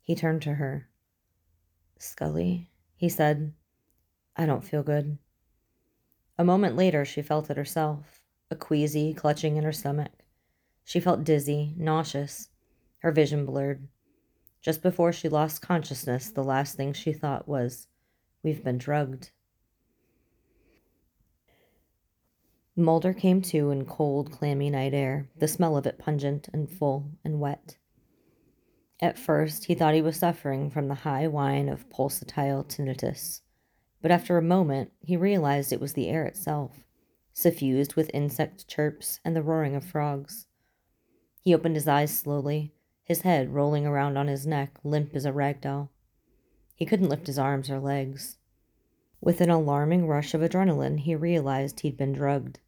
He 0.00 0.14
turned 0.14 0.42
to 0.42 0.54
her. 0.54 0.88
Scully, 2.02 2.70
he 2.96 3.10
said, 3.10 3.52
I 4.34 4.46
don't 4.46 4.64
feel 4.64 4.82
good. 4.82 5.18
A 6.38 6.44
moment 6.44 6.74
later, 6.74 7.04
she 7.04 7.20
felt 7.20 7.50
it 7.50 7.58
herself, 7.58 8.22
a 8.50 8.56
queasy 8.56 9.12
clutching 9.12 9.58
in 9.58 9.64
her 9.64 9.72
stomach. 9.72 10.24
She 10.82 10.98
felt 10.98 11.24
dizzy, 11.24 11.74
nauseous, 11.76 12.48
her 13.00 13.12
vision 13.12 13.44
blurred. 13.44 13.86
Just 14.62 14.82
before 14.82 15.12
she 15.12 15.28
lost 15.28 15.60
consciousness, 15.60 16.30
the 16.30 16.42
last 16.42 16.74
thing 16.74 16.94
she 16.94 17.12
thought 17.12 17.46
was, 17.46 17.86
We've 18.42 18.64
been 18.64 18.78
drugged. 18.78 19.32
Mulder 22.74 23.12
came 23.12 23.42
to 23.42 23.70
in 23.70 23.84
cold, 23.84 24.32
clammy 24.32 24.70
night 24.70 24.94
air, 24.94 25.28
the 25.36 25.46
smell 25.46 25.76
of 25.76 25.86
it 25.86 25.98
pungent 25.98 26.48
and 26.50 26.70
full 26.70 27.10
and 27.22 27.40
wet. 27.40 27.76
At 29.02 29.18
first, 29.18 29.64
he 29.64 29.74
thought 29.74 29.94
he 29.94 30.02
was 30.02 30.18
suffering 30.18 30.68
from 30.68 30.88
the 30.88 30.94
high 30.94 31.26
whine 31.26 31.70
of 31.70 31.88
pulsatile 31.88 32.64
tinnitus, 32.64 33.40
but 34.02 34.10
after 34.10 34.36
a 34.36 34.42
moment, 34.42 34.92
he 35.00 35.16
realized 35.16 35.72
it 35.72 35.80
was 35.80 35.94
the 35.94 36.08
air 36.08 36.26
itself, 36.26 36.84
suffused 37.32 37.94
with 37.94 38.10
insect 38.12 38.68
chirps 38.68 39.18
and 39.24 39.34
the 39.34 39.42
roaring 39.42 39.74
of 39.74 39.84
frogs. 39.84 40.46
He 41.40 41.54
opened 41.54 41.76
his 41.76 41.88
eyes 41.88 42.14
slowly, 42.14 42.74
his 43.02 43.22
head 43.22 43.54
rolling 43.54 43.86
around 43.86 44.18
on 44.18 44.28
his 44.28 44.46
neck, 44.46 44.78
limp 44.84 45.16
as 45.16 45.24
a 45.24 45.32
rag 45.32 45.62
doll. 45.62 45.90
He 46.74 46.84
couldn't 46.84 47.08
lift 47.08 47.26
his 47.26 47.38
arms 47.38 47.70
or 47.70 47.80
legs. 47.80 48.36
With 49.22 49.40
an 49.40 49.50
alarming 49.50 50.06
rush 50.06 50.34
of 50.34 50.42
adrenaline, 50.42 50.98
he 50.98 51.14
realized 51.14 51.80
he'd 51.80 51.96
been 51.96 52.12
drugged. 52.12 52.58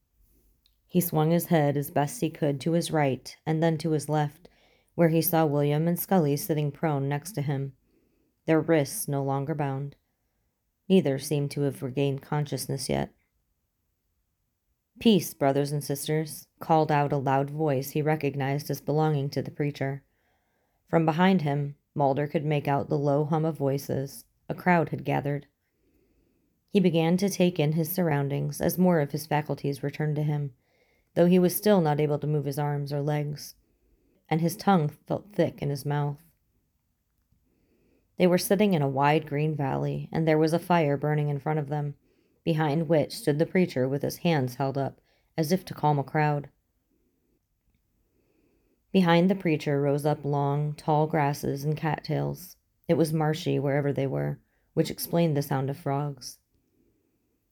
He 0.89 1.01
swung 1.01 1.31
his 1.31 1.47
head 1.47 1.77
as 1.77 1.91
best 1.91 2.23
he 2.23 2.31
could 2.31 2.61
to 2.63 2.73
his 2.73 2.91
right 2.91 3.37
and 3.45 3.63
then 3.63 3.77
to 3.79 3.91
his 3.91 4.09
left, 4.09 4.49
where 4.95 5.09
he 5.09 5.23
saw 5.23 5.45
William 5.45 5.89
and 5.89 5.99
Scully 5.99 6.37
sitting 6.37 6.71
prone 6.71 7.09
next 7.09 7.33
to 7.33 7.43
him, 7.43 7.73
their 8.47 8.61
wrists 8.61 9.09
no 9.09 9.23
longer 9.23 9.55
bound. 9.55 9.97
Neither 10.89 11.19
seemed 11.19 11.51
to 11.53 11.63
have 11.63 11.83
regained 11.83 12.23
consciousness 12.23 12.89
yet. 12.89 13.11
Peace, 14.99 15.35
brothers 15.35 15.73
and 15.73 15.83
sisters, 15.83 16.47
called 16.61 16.93
out 16.93 17.13
a 17.13 17.17
loud 17.17 17.51
voice 17.51 17.91
he 17.91 18.03
recognized 18.03 18.71
as 18.71 18.81
belonging 18.81 19.31
to 19.31 19.43
the 19.43 19.51
preacher. 19.51 20.03
From 20.89 21.07
behind 21.07 21.43
him, 21.43 21.77
Mulder 21.95 22.27
could 22.27 22.45
make 22.45 22.69
out 22.69 22.89
the 22.89 22.99
low 22.99 23.25
hum 23.25 23.45
of 23.45 23.57
voices. 23.57 24.25
A 24.49 24.55
crowd 24.55 24.91
had 24.91 25.05
gathered. 25.05 25.47
He 26.71 26.81
began 26.81 27.17
to 27.19 27.29
take 27.29 27.59
in 27.59 27.73
his 27.73 27.91
surroundings 27.91 28.61
as 28.61 28.79
more 28.79 29.01
of 29.01 29.13
his 29.13 29.27
faculties 29.27 29.83
returned 29.83 30.17
to 30.17 30.23
him, 30.23 30.53
though 31.15 31.27
he 31.27 31.39
was 31.39 31.55
still 31.55 31.81
not 31.81 32.01
able 32.01 32.19
to 32.19 32.27
move 32.27 32.45
his 32.45 32.59
arms 32.59 32.93
or 32.93 33.03
legs, 33.03 33.55
and 34.29 34.41
his 34.41 34.57
tongue 34.57 34.89
felt 34.89 35.33
thick 35.33 35.61
in 35.63 35.71
his 35.71 35.85
mouth. 35.85 36.19
They 38.19 38.27
were 38.27 38.39
sitting 38.39 38.75
in 38.75 38.83
a 38.83 38.89
wide 38.89 39.27
green 39.27 39.57
valley, 39.57 40.09
and 40.13 40.27
there 40.27 40.39
was 40.39 40.53
a 40.53 40.59
fire 40.59 40.97
burning 40.97 41.29
in 41.29 41.39
front 41.39 41.59
of 41.59 41.69
them 41.69 41.95
behind 42.45 42.89
which 42.89 43.17
stood 43.17 43.39
the 43.39 43.47
preacher 43.47 43.89
with 43.89 44.03
his 44.03 44.19
hands 44.19 44.57
held 44.57 44.77
up, 44.77 45.01
as 45.37 45.53
if 45.53 45.65
to 45.65 45.75
calm 45.75 45.99
a 45.99 46.05
crowd. 46.05 46.49
Behind 48.93 49.31
the 49.31 49.35
preacher 49.35 49.81
rose 49.81 50.05
up 50.05 50.25
long, 50.25 50.75
tall 50.75 51.07
grasses 51.07 51.65
and 51.65 51.77
cattails. 51.77 52.57
It 52.89 52.95
was 52.95 53.13
marshy 53.13 53.59
wherever 53.59 53.93
they 53.93 54.07
were, 54.07 54.39
which 54.75 54.91
explained 54.91 55.37
the 55.37 55.43
sound 55.43 55.71
of 55.71 55.79
frogs. 55.79 56.39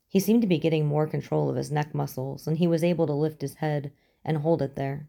He 0.08 0.20
seemed 0.20 0.42
to 0.42 0.48
be 0.48 0.58
getting 0.58 0.86
more 0.86 1.06
control 1.06 1.48
of 1.48 1.56
his 1.56 1.70
neck 1.70 1.94
muscles, 1.94 2.46
and 2.46 2.58
he 2.58 2.66
was 2.66 2.84
able 2.84 3.06
to 3.06 3.12
lift 3.12 3.42
his 3.42 3.54
head 3.54 3.92
and 4.24 4.38
hold 4.38 4.60
it 4.60 4.74
there. 4.74 5.08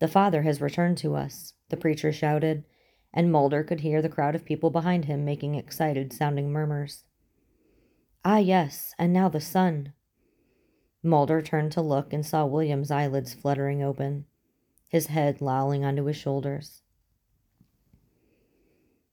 The 0.00 0.08
Father 0.08 0.42
has 0.42 0.62
returned 0.62 0.96
to 0.98 1.14
us, 1.14 1.52
the 1.68 1.76
preacher 1.76 2.10
shouted, 2.10 2.64
and 3.12 3.30
Mulder 3.30 3.62
could 3.62 3.80
hear 3.80 4.00
the 4.00 4.08
crowd 4.08 4.34
of 4.34 4.46
people 4.46 4.70
behind 4.70 5.04
him 5.04 5.24
making 5.24 5.54
excited 5.54 6.12
sounding 6.12 6.50
murmurs. 6.50 7.04
Ah, 8.24 8.38
yes, 8.38 8.94
and 8.98 9.12
now 9.12 9.28
the 9.28 9.40
son. 9.40 9.92
Mulder 11.02 11.42
turned 11.42 11.72
to 11.72 11.82
look 11.82 12.12
and 12.12 12.24
saw 12.24 12.46
William's 12.46 12.90
eyelids 12.90 13.34
fluttering 13.34 13.82
open, 13.82 14.24
his 14.88 15.08
head 15.08 15.42
lolling 15.42 15.84
onto 15.84 16.04
his 16.04 16.16
shoulders. 16.16 16.82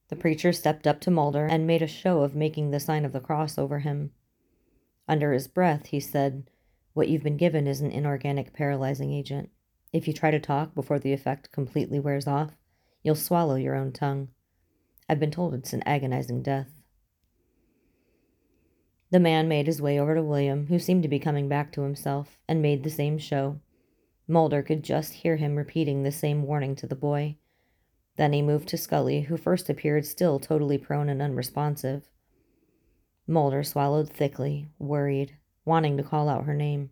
The 0.08 0.16
preacher 0.16 0.54
stepped 0.54 0.86
up 0.86 1.00
to 1.02 1.10
Mulder 1.10 1.44
and 1.44 1.66
made 1.66 1.82
a 1.82 1.86
show 1.86 2.22
of 2.22 2.34
making 2.34 2.70
the 2.70 2.80
sign 2.80 3.04
of 3.04 3.12
the 3.12 3.20
cross 3.20 3.58
over 3.58 3.80
him. 3.80 4.12
Under 5.06 5.32
his 5.32 5.48
breath, 5.48 5.86
he 5.86 6.00
said, 6.00 6.50
What 6.94 7.08
you've 7.08 7.22
been 7.22 7.36
given 7.36 7.66
is 7.66 7.82
an 7.82 7.90
inorganic 7.90 8.54
paralyzing 8.54 9.12
agent. 9.12 9.50
If 9.92 10.06
you 10.06 10.12
try 10.12 10.30
to 10.30 10.40
talk 10.40 10.74
before 10.74 10.98
the 10.98 11.12
effect 11.12 11.50
completely 11.52 11.98
wears 11.98 12.26
off, 12.26 12.52
you'll 13.02 13.14
swallow 13.14 13.54
your 13.54 13.74
own 13.74 13.92
tongue. 13.92 14.28
I've 15.08 15.20
been 15.20 15.30
told 15.30 15.54
it's 15.54 15.72
an 15.72 15.82
agonizing 15.86 16.42
death. 16.42 16.68
The 19.10 19.20
man 19.20 19.48
made 19.48 19.66
his 19.66 19.80
way 19.80 19.98
over 19.98 20.14
to 20.14 20.22
William, 20.22 20.66
who 20.66 20.78
seemed 20.78 21.02
to 21.04 21.08
be 21.08 21.18
coming 21.18 21.48
back 21.48 21.72
to 21.72 21.82
himself, 21.82 22.38
and 22.46 22.60
made 22.60 22.84
the 22.84 22.90
same 22.90 23.16
show. 23.16 23.60
Mulder 24.26 24.62
could 24.62 24.82
just 24.82 25.14
hear 25.14 25.36
him 25.36 25.56
repeating 25.56 26.02
the 26.02 26.12
same 26.12 26.42
warning 26.42 26.76
to 26.76 26.86
the 26.86 26.94
boy. 26.94 27.36
Then 28.16 28.34
he 28.34 28.42
moved 28.42 28.68
to 28.68 28.76
Scully, 28.76 29.22
who 29.22 29.38
first 29.38 29.70
appeared 29.70 30.04
still 30.04 30.38
totally 30.38 30.76
prone 30.76 31.08
and 31.08 31.22
unresponsive. 31.22 32.10
Mulder 33.26 33.62
swallowed 33.62 34.10
thickly, 34.10 34.68
worried, 34.78 35.36
wanting 35.64 35.96
to 35.96 36.02
call 36.02 36.28
out 36.28 36.44
her 36.44 36.54
name. 36.54 36.90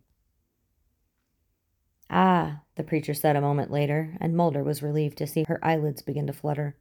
Ah, 2.09 2.61
the 2.77 2.83
preacher 2.83 3.13
said 3.13 3.35
a 3.35 3.41
moment 3.41 3.71
later, 3.71 4.15
and 4.21 4.35
Mulder 4.35 4.63
was 4.63 4.83
relieved 4.83 5.17
to 5.17 5.27
see 5.27 5.43
her 5.47 5.59
eyelids 5.63 6.01
begin 6.01 6.27
to 6.27 6.33
flutter. 6.33 6.77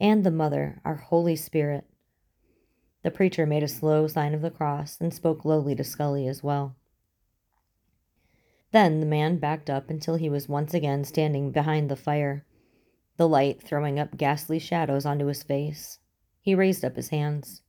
And 0.00 0.24
the 0.24 0.30
mother, 0.30 0.80
our 0.84 0.96
Holy 0.96 1.36
Spirit. 1.36 1.84
The 3.02 3.10
preacher 3.10 3.46
made 3.46 3.62
a 3.62 3.68
slow 3.68 4.06
sign 4.06 4.34
of 4.34 4.42
the 4.42 4.50
cross 4.50 4.98
and 5.00 5.14
spoke 5.14 5.44
lowly 5.44 5.74
to 5.76 5.84
Scully 5.84 6.26
as 6.26 6.42
well. 6.42 6.74
Then 8.72 9.00
the 9.00 9.06
man 9.06 9.38
backed 9.38 9.70
up 9.70 9.88
until 9.88 10.16
he 10.16 10.28
was 10.28 10.48
once 10.48 10.74
again 10.74 11.04
standing 11.04 11.52
behind 11.52 11.90
the 11.90 11.96
fire, 11.96 12.44
the 13.16 13.28
light 13.28 13.62
throwing 13.62 13.98
up 13.98 14.16
ghastly 14.16 14.58
shadows 14.58 15.06
onto 15.06 15.26
his 15.26 15.42
face. 15.42 15.98
He 16.40 16.54
raised 16.54 16.84
up 16.84 16.96
his 16.96 17.08
hands. 17.08 17.62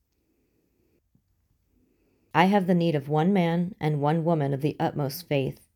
I 2.33 2.45
have 2.45 2.67
the 2.67 2.75
need 2.75 2.95
of 2.95 3.09
one 3.09 3.33
man 3.33 3.75
and 3.79 4.01
one 4.01 4.23
woman 4.23 4.53
of 4.53 4.61
the 4.61 4.75
utmost 4.79 5.27
faith. 5.27 5.68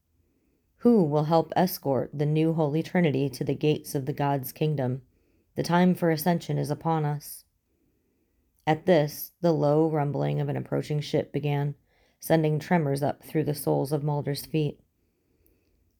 Who 0.83 1.05
will 1.05 1.23
help 1.23 1.53
escort 1.55 2.09
the 2.13 2.25
new 2.25 2.51
Holy 2.51 2.83
Trinity 2.83 3.29
to 3.29 3.45
the 3.45 3.55
gates 3.55 3.95
of 3.95 4.05
the 4.05 4.11
God's 4.11 4.51
kingdom? 4.51 5.01
The 5.55 5.63
time 5.63 5.95
for 5.95 6.11
ascension 6.11 6.57
is 6.57 6.69
upon 6.69 7.05
us. 7.05 7.45
At 8.67 8.85
this, 8.85 9.31
the 9.39 9.53
low 9.53 9.89
rumbling 9.89 10.41
of 10.41 10.49
an 10.49 10.57
approaching 10.57 10.99
ship 10.99 11.31
began, 11.31 11.75
sending 12.19 12.59
tremors 12.59 13.01
up 13.01 13.23
through 13.23 13.45
the 13.45 13.53
soles 13.53 13.93
of 13.93 14.03
Mulder's 14.03 14.45
feet. 14.45 14.81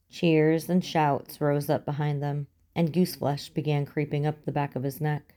Cheers 0.10 0.70
and 0.70 0.84
shouts 0.84 1.40
rose 1.40 1.70
up 1.70 1.86
behind 1.86 2.22
them, 2.22 2.48
and 2.76 2.92
gooseflesh 2.92 3.54
began 3.54 3.86
creeping 3.86 4.26
up 4.26 4.44
the 4.44 4.52
back 4.52 4.76
of 4.76 4.84
his 4.84 5.00
neck. 5.00 5.36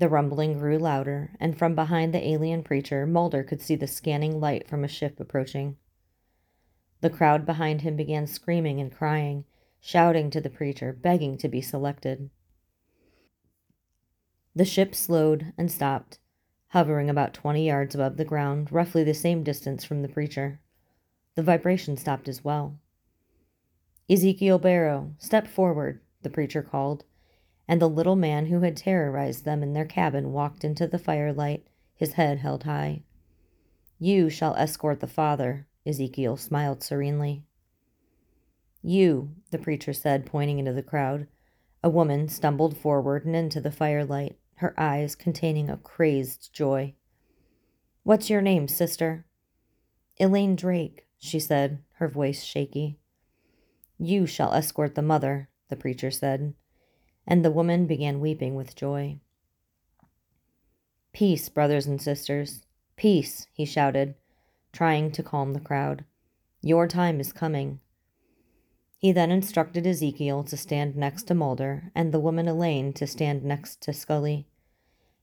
The 0.00 0.08
rumbling 0.08 0.58
grew 0.58 0.78
louder, 0.80 1.36
and 1.38 1.56
from 1.56 1.76
behind 1.76 2.12
the 2.12 2.26
alien 2.26 2.64
preacher, 2.64 3.06
Mulder 3.06 3.44
could 3.44 3.62
see 3.62 3.76
the 3.76 3.86
scanning 3.86 4.40
light 4.40 4.66
from 4.66 4.82
a 4.82 4.88
ship 4.88 5.20
approaching. 5.20 5.76
The 7.00 7.10
crowd 7.10 7.44
behind 7.44 7.82
him 7.82 7.96
began 7.96 8.26
screaming 8.26 8.80
and 8.80 8.90
crying, 8.90 9.44
shouting 9.80 10.30
to 10.30 10.40
the 10.40 10.50
preacher, 10.50 10.92
begging 10.92 11.36
to 11.38 11.48
be 11.48 11.60
selected. 11.60 12.30
The 14.54 14.64
ship 14.64 14.94
slowed 14.94 15.52
and 15.58 15.70
stopped, 15.70 16.18
hovering 16.68 17.10
about 17.10 17.34
20 17.34 17.66
yards 17.66 17.94
above 17.94 18.16
the 18.16 18.24
ground, 18.24 18.72
roughly 18.72 19.04
the 19.04 19.14
same 19.14 19.42
distance 19.42 19.84
from 19.84 20.02
the 20.02 20.08
preacher. 20.08 20.60
The 21.34 21.42
vibration 21.42 21.96
stopped 21.96 22.28
as 22.28 22.42
well. 22.42 22.78
Ezekiel 24.08 24.58
Barrow, 24.58 25.12
step 25.18 25.46
forward, 25.46 26.00
the 26.22 26.30
preacher 26.30 26.62
called, 26.62 27.04
and 27.68 27.82
the 27.82 27.88
little 27.88 28.16
man 28.16 28.46
who 28.46 28.60
had 28.60 28.76
terrorized 28.76 29.44
them 29.44 29.62
in 29.62 29.72
their 29.72 29.84
cabin 29.84 30.32
walked 30.32 30.64
into 30.64 30.86
the 30.86 30.98
firelight, 30.98 31.66
his 31.94 32.14
head 32.14 32.38
held 32.38 32.64
high. 32.64 33.02
You 33.98 34.30
shall 34.30 34.54
escort 34.54 35.00
the 35.00 35.06
Father, 35.06 35.66
Ezekiel 35.86 36.36
smiled 36.36 36.82
serenely. 36.82 37.44
You, 38.82 39.30
the 39.50 39.58
preacher 39.58 39.92
said, 39.92 40.26
pointing 40.26 40.58
into 40.58 40.72
the 40.72 40.82
crowd. 40.82 41.28
A 41.82 41.88
woman 41.88 42.28
stumbled 42.28 42.76
forward 42.76 43.24
and 43.24 43.36
into 43.36 43.60
the 43.60 43.70
firelight 43.70 44.36
her 44.56 44.74
eyes 44.78 45.14
containing 45.14 45.68
a 45.68 45.76
crazed 45.76 46.52
joy. 46.52 46.94
What's 48.02 48.30
your 48.30 48.40
name, 48.40 48.68
sister? 48.68 49.26
Elaine 50.18 50.56
Drake, 50.56 51.06
she 51.18 51.38
said, 51.38 51.82
her 51.94 52.08
voice 52.08 52.42
shaky. 52.42 52.98
You 53.98 54.26
shall 54.26 54.54
escort 54.54 54.94
the 54.94 55.02
mother, 55.02 55.48
the 55.68 55.76
preacher 55.76 56.10
said, 56.10 56.54
and 57.26 57.44
the 57.44 57.50
woman 57.50 57.86
began 57.86 58.20
weeping 58.20 58.54
with 58.54 58.76
joy. 58.76 59.18
Peace, 61.12 61.48
brothers 61.48 61.86
and 61.86 62.00
sisters, 62.00 62.62
peace, 62.96 63.46
he 63.52 63.64
shouted, 63.64 64.14
trying 64.76 65.10
to 65.10 65.22
calm 65.22 65.54
the 65.54 65.60
crowd. 65.60 66.04
Your 66.60 66.86
time 66.86 67.18
is 67.18 67.32
coming. 67.32 67.80
He 68.98 69.10
then 69.10 69.30
instructed 69.30 69.86
Ezekiel 69.86 70.44
to 70.44 70.56
stand 70.58 70.94
next 70.94 71.22
to 71.28 71.34
Mulder 71.34 71.90
and 71.94 72.12
the 72.12 72.20
woman 72.20 72.46
Elaine 72.46 72.92
to 72.92 73.06
stand 73.06 73.42
next 73.42 73.80
to 73.84 73.94
Scully. 73.94 74.46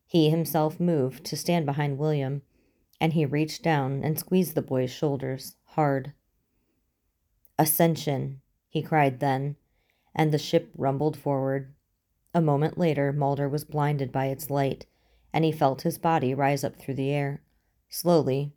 He 0.08 0.32
himself 0.32 0.80
moved 0.80 1.24
to 1.26 1.38
stand 1.38 1.68
behind 1.68 2.00
William, 2.00 2.42
and 3.00 3.14
he 3.14 3.28
reached 3.28 3.62
down 3.62 4.04
and 4.04 4.18
squeezed 4.18 4.56
the 4.56 4.64
boy's 4.64 4.90
shoulders 4.90 5.56
hard. 5.66 6.14
Ascension, 7.60 8.42
he 8.70 8.82
cried 8.82 9.20
then, 9.20 9.56
and 10.16 10.32
the 10.32 10.40
ship 10.40 10.72
rumbled 10.76 11.16
forward. 11.16 11.76
A 12.34 12.42
moment 12.42 12.80
later, 12.80 13.14
Mulder 13.14 13.48
was 13.48 13.66
blinded 13.66 14.12
by 14.12 14.28
its 14.28 14.50
light, 14.50 14.88
and 15.32 15.46
he 15.46 15.52
felt 15.52 15.84
his 15.84 16.00
body 16.00 16.34
rise 16.34 16.64
up 16.64 16.76
through 16.76 16.96
the 16.96 17.12
air, 17.12 17.44
slowly, 17.88 18.56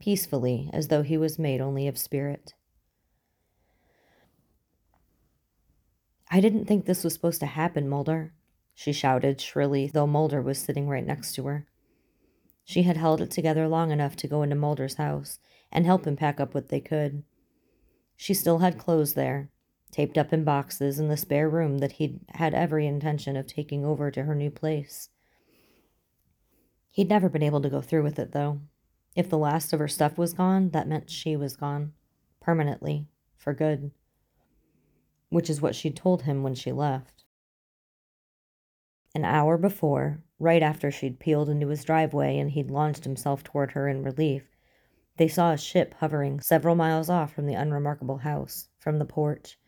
peacefully, 0.00 0.70
as 0.72 0.88
though 0.88 1.02
he 1.02 1.16
was 1.16 1.38
made 1.38 1.60
only 1.60 1.88
of 1.88 1.98
spirit. 1.98 2.54
I 6.30 6.40
didn't 6.40 6.66
think 6.66 6.84
this 6.84 7.04
was 7.04 7.14
supposed 7.14 7.40
to 7.40 7.46
happen, 7.46 7.88
Mulder, 7.88 8.32
she 8.78 8.92
shouted 8.92 9.40
shrilly, 9.40 9.88
though 9.88 10.06
Mulder 10.06 10.40
was 10.40 10.56
sitting 10.56 10.88
right 10.88 11.04
next 11.04 11.34
to 11.34 11.46
her. 11.46 11.66
She 12.64 12.84
had 12.84 12.96
held 12.96 13.20
it 13.20 13.28
together 13.28 13.66
long 13.66 13.90
enough 13.90 14.14
to 14.14 14.28
go 14.28 14.42
into 14.42 14.54
Mulder's 14.54 14.94
house 14.94 15.40
and 15.72 15.84
help 15.84 16.06
him 16.06 16.14
pack 16.14 16.38
up 16.38 16.54
what 16.54 16.68
they 16.68 16.78
could. 16.78 17.24
She 18.14 18.34
still 18.34 18.58
had 18.58 18.78
clothes 18.78 19.14
there, 19.14 19.50
taped 19.90 20.16
up 20.16 20.32
in 20.32 20.44
boxes 20.44 21.00
in 21.00 21.08
the 21.08 21.16
spare 21.16 21.48
room 21.48 21.78
that 21.78 21.92
he'd 21.92 22.20
had 22.34 22.54
every 22.54 22.86
intention 22.86 23.36
of 23.36 23.48
taking 23.48 23.84
over 23.84 24.12
to 24.12 24.22
her 24.22 24.34
new 24.36 24.50
place. 24.50 25.08
He'd 26.92 27.08
never 27.08 27.28
been 27.28 27.42
able 27.42 27.62
to 27.62 27.70
go 27.70 27.80
through 27.80 28.04
with 28.04 28.20
it, 28.20 28.30
though. 28.30 28.60
If 29.18 29.28
the 29.28 29.36
last 29.36 29.72
of 29.72 29.80
her 29.80 29.88
stuff 29.88 30.16
was 30.16 30.32
gone, 30.32 30.70
that 30.70 30.86
meant 30.86 31.10
she 31.10 31.34
was 31.34 31.56
gone. 31.56 31.92
Permanently. 32.38 33.08
For 33.36 33.52
good. 33.52 33.90
Which 35.28 35.50
is 35.50 35.60
what 35.60 35.74
she'd 35.74 35.96
told 35.96 36.22
him 36.22 36.44
when 36.44 36.54
she 36.54 36.70
left. 36.70 37.24
An 39.16 39.24
hour 39.24 39.58
before, 39.58 40.22
right 40.38 40.62
after 40.62 40.92
she'd 40.92 41.18
peeled 41.18 41.48
into 41.48 41.66
his 41.66 41.82
driveway 41.82 42.38
and 42.38 42.52
he'd 42.52 42.70
launched 42.70 43.02
himself 43.02 43.42
toward 43.42 43.72
her 43.72 43.88
in 43.88 44.04
relief, 44.04 44.56
they 45.16 45.26
saw 45.26 45.50
a 45.50 45.58
ship 45.58 45.94
hovering 45.94 46.38
several 46.38 46.76
miles 46.76 47.10
off 47.10 47.32
from 47.32 47.46
the 47.46 47.54
unremarkable 47.54 48.18
house, 48.18 48.68
from 48.78 49.00
the 49.00 49.04
porch, 49.04 49.58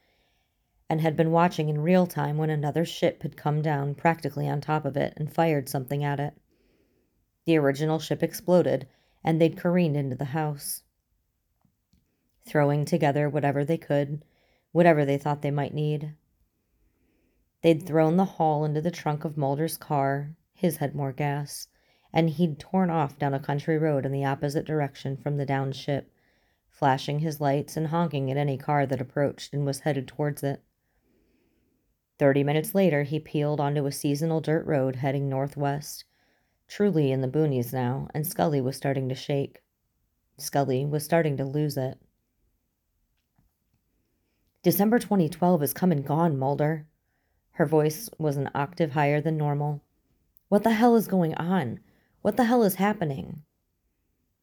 and 0.89 1.01
had 1.01 1.17
been 1.17 1.33
watching 1.33 1.69
in 1.69 1.81
real 1.81 2.07
time 2.07 2.39
when 2.39 2.51
another 2.51 2.85
ship 2.85 3.25
had 3.25 3.37
come 3.37 3.63
down 3.63 3.97
practically 3.97 4.49
on 4.49 4.61
top 4.61 4.85
of 4.85 4.97
it 4.97 5.13
and 5.17 5.35
fired 5.35 5.69
something 5.69 6.05
at 6.05 6.21
it. 6.21 6.35
The 7.47 7.57
original 7.57 7.99
ship 7.99 8.23
exploded, 8.23 8.87
and 9.25 9.41
they'd 9.41 9.57
careened 9.57 9.97
into 9.97 10.17
the 10.17 10.27
house. 10.27 10.83
Throwing 12.47 12.85
together 12.85 13.29
whatever 13.29 13.65
they 13.65 13.79
could, 13.79 14.25
whatever 14.73 15.05
they 15.05 15.19
thought 15.19 15.43
they 15.43 15.51
might 15.51 15.75
need. 15.75 16.15
They'd 17.63 17.87
thrown 17.87 18.17
the 18.17 18.25
haul 18.25 18.65
into 18.65 18.81
the 18.81 18.91
trunk 18.91 19.25
of 19.25 19.37
Mulder's 19.37 19.77
car, 19.77 20.35
his 20.55 20.79
had 20.79 20.95
more 20.95 21.13
gas, 21.13 21.69
and 22.13 22.31
he'd 22.31 22.59
torn 22.59 22.91
off 22.91 23.19
down 23.19 23.35
a 23.35 23.41
country 23.41 23.79
road 23.79 24.07
in 24.07 24.13
the 24.13 24.25
opposite 24.25 24.65
direction 24.65 25.17
from 25.17 25.37
the 25.37 25.47
downed 25.47 25.77
ship, 25.77 26.11
flashing 26.69 27.19
his 27.19 27.41
lights 27.41 27.77
and 27.77 27.89
honking 27.89 28.31
at 28.31 28.37
any 28.37 28.57
car 28.57 28.87
that 28.87 29.01
approached 29.01 29.53
and 29.53 29.67
was 29.67 29.81
headed 29.81 30.09
towards 30.09 30.43
it. 30.43 30.63
Thirty 32.19 32.43
minutes 32.43 32.75
later, 32.75 33.03
he 33.03 33.19
peeled 33.19 33.61
onto 33.61 33.87
a 33.87 33.93
seasonal 33.93 34.41
dirt 34.41 34.67
road 34.67 34.97
heading 34.97 35.29
northwest, 35.29 36.05
truly 36.71 37.11
in 37.11 37.21
the 37.21 37.29
boonies 37.29 37.73
now, 37.73 38.09
and 38.15 38.25
Scully 38.25 38.61
was 38.61 38.77
starting 38.77 39.09
to 39.09 39.15
shake. 39.15 39.61
Scully 40.39 40.87
was 40.87 41.05
starting 41.05 41.37
to 41.37 41.45
lose 41.45 41.77
it. 41.77 41.99
December 44.63 45.01
2012 45.01 45.65
is 45.65 45.75
come 45.75 45.91
and 45.91 46.07
gone, 46.07 46.39
Mulder. 46.39 46.87
Her 47.53 47.67
voice 47.67 48.09
was 48.19 48.37
an 48.37 48.51
octave 48.55 48.93
higher 48.93 49.21
than 49.21 49.37
normal. 49.37 49.83
What 50.49 50.63
the 50.63 50.71
hell 50.71 50.95
is 50.95 51.09
going 51.09 51.35
on? 51.35 51.81
What 52.23 52.37
the 52.37 52.45
hell 52.45 52.63
is 52.63 52.77
happening? 52.77 53.43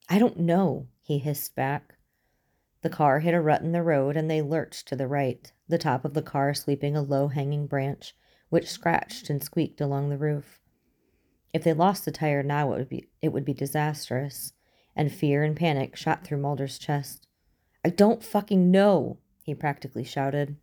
I 0.10 0.20
don't 0.20 0.40
know, 0.40 0.88
he 1.02 1.20
hissed 1.20 1.56
back. 1.56 1.96
The 2.82 2.90
car 2.90 3.22
hit 3.22 3.34
a 3.34 3.42
rut 3.42 3.62
in 3.62 3.72
the 3.72 3.84
road 3.84 4.18
and 4.18 4.30
they 4.30 4.42
lurched 4.42 4.88
to 4.90 4.96
the 4.96 5.08
right, 5.08 5.52
the 5.68 5.78
top 5.78 6.04
of 6.04 6.14
the 6.14 6.22
car 6.22 6.54
sweeping 6.54 6.96
a 6.96 7.02
low 7.02 7.30
hanging 7.30 7.68
branch, 7.68 8.16
which 8.50 8.70
scratched 8.70 9.30
and 9.30 9.42
squeaked 9.42 9.80
along 9.80 10.10
the 10.10 10.18
roof. 10.18 10.60
If 11.58 11.64
they 11.64 11.74
lost 11.74 12.06
the 12.06 12.12
tire 12.12 12.44
now, 12.44 12.72
it 12.74 12.78
would 12.78 12.90
be 12.90 13.10
it 13.20 13.30
would 13.30 13.44
be 13.44 13.56
disastrous, 13.56 14.54
and 14.96 15.12
fear 15.12 15.44
and 15.44 15.56
panic 15.56 15.96
shot 15.96 16.24
through 16.24 16.38
Mulder's 16.38 16.78
chest. 16.78 17.26
I 17.84 17.90
don't 17.90 18.24
fucking 18.24 18.70
know, 18.70 19.18
he 19.42 19.56
practically 19.56 20.04
shouted. 20.04 20.58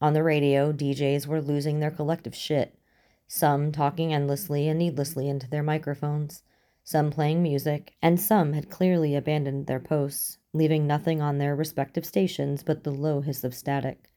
On 0.00 0.12
the 0.12 0.22
radio, 0.22 0.72
DJs 0.72 1.26
were 1.26 1.42
losing 1.42 1.80
their 1.80 1.90
collective 1.90 2.36
shit, 2.36 2.78
some 3.26 3.72
talking 3.72 4.14
endlessly 4.14 4.68
and 4.68 4.78
needlessly 4.78 5.28
into 5.28 5.50
their 5.50 5.64
microphones, 5.64 6.44
some 6.84 7.10
playing 7.10 7.42
music, 7.42 7.94
and 8.00 8.20
some 8.20 8.52
had 8.52 8.70
clearly 8.70 9.16
abandoned 9.16 9.66
their 9.66 9.80
posts, 9.80 10.38
leaving 10.52 10.86
nothing 10.86 11.20
on 11.20 11.38
their 11.38 11.56
respective 11.56 12.06
stations 12.06 12.62
but 12.62 12.84
the 12.84 12.92
low 12.92 13.22
hiss 13.22 13.42
of 13.42 13.56
static. 13.56 14.08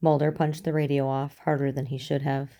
Mulder 0.00 0.30
punched 0.30 0.62
the 0.62 0.72
radio 0.72 1.08
off 1.08 1.38
harder 1.38 1.72
than 1.72 1.86
he 1.86 1.98
should 1.98 2.22
have. 2.22 2.50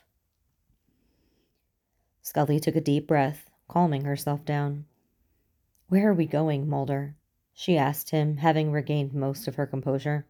Scully 2.24 2.58
took 2.58 2.74
a 2.74 2.80
deep 2.80 3.06
breath, 3.06 3.50
calming 3.68 4.06
herself 4.06 4.46
down. 4.46 4.87
Where 5.88 6.08
are 6.08 6.14
we 6.14 6.24
going, 6.24 6.66
Mulder? 6.66 7.16
she 7.52 7.76
asked 7.76 8.10
him, 8.10 8.38
having 8.38 8.72
regained 8.72 9.12
most 9.12 9.46
of 9.46 9.56
her 9.56 9.66
composure. 9.66 10.26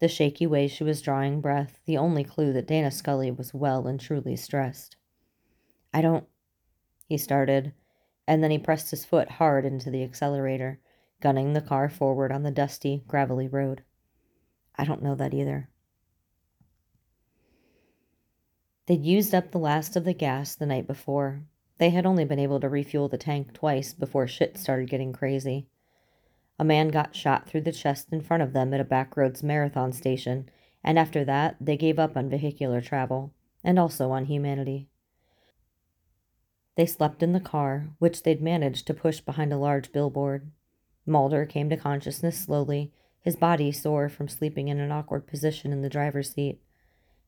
The 0.00 0.08
shaky 0.08 0.46
way 0.46 0.68
she 0.68 0.84
was 0.84 1.00
drawing 1.00 1.40
breath, 1.40 1.80
the 1.86 1.96
only 1.96 2.22
clue 2.22 2.52
that 2.52 2.66
Dana 2.66 2.90
Scully 2.90 3.30
was 3.30 3.54
well 3.54 3.86
and 3.86 3.98
truly 3.98 4.36
stressed. 4.36 4.96
I 5.94 6.02
don't. 6.02 6.28
He 7.08 7.16
started, 7.16 7.72
and 8.28 8.44
then 8.44 8.50
he 8.50 8.58
pressed 8.58 8.90
his 8.90 9.06
foot 9.06 9.30
hard 9.30 9.64
into 9.64 9.90
the 9.90 10.02
accelerator, 10.02 10.80
gunning 11.22 11.54
the 11.54 11.62
car 11.62 11.88
forward 11.88 12.30
on 12.30 12.42
the 12.42 12.50
dusty, 12.50 13.02
gravelly 13.08 13.48
road. 13.48 13.84
I 14.76 14.84
don't 14.84 15.02
know 15.02 15.14
that 15.14 15.32
either. 15.32 15.70
They'd 18.86 19.06
used 19.06 19.34
up 19.34 19.50
the 19.50 19.58
last 19.58 19.96
of 19.96 20.04
the 20.04 20.12
gas 20.12 20.54
the 20.54 20.66
night 20.66 20.86
before. 20.86 21.42
They 21.78 21.90
had 21.90 22.04
only 22.04 22.26
been 22.26 22.38
able 22.38 22.60
to 22.60 22.68
refuel 22.68 23.08
the 23.08 23.16
tank 23.16 23.54
twice 23.54 23.94
before 23.94 24.26
shit 24.26 24.58
started 24.58 24.90
getting 24.90 25.12
crazy. 25.12 25.68
A 26.58 26.64
man 26.64 26.88
got 26.88 27.16
shot 27.16 27.48
through 27.48 27.62
the 27.62 27.72
chest 27.72 28.12
in 28.12 28.20
front 28.20 28.42
of 28.42 28.52
them 28.52 28.74
at 28.74 28.80
a 28.80 28.84
backroads 28.84 29.42
marathon 29.42 29.92
station, 29.92 30.50
and 30.84 30.98
after 30.98 31.24
that, 31.24 31.56
they 31.60 31.78
gave 31.78 31.98
up 31.98 32.16
on 32.16 32.28
vehicular 32.28 32.82
travel, 32.82 33.32
and 33.64 33.78
also 33.78 34.10
on 34.10 34.26
humanity. 34.26 34.88
They 36.76 36.86
slept 36.86 37.22
in 37.22 37.32
the 37.32 37.40
car, 37.40 37.88
which 37.98 38.22
they'd 38.22 38.42
managed 38.42 38.86
to 38.86 38.94
push 38.94 39.20
behind 39.20 39.52
a 39.52 39.58
large 39.58 39.92
billboard. 39.92 40.50
Mulder 41.06 41.46
came 41.46 41.70
to 41.70 41.76
consciousness 41.76 42.38
slowly, 42.38 42.92
his 43.22 43.36
body 43.36 43.72
sore 43.72 44.10
from 44.10 44.28
sleeping 44.28 44.68
in 44.68 44.78
an 44.78 44.92
awkward 44.92 45.26
position 45.26 45.72
in 45.72 45.80
the 45.80 45.88
driver's 45.88 46.34
seat 46.34 46.60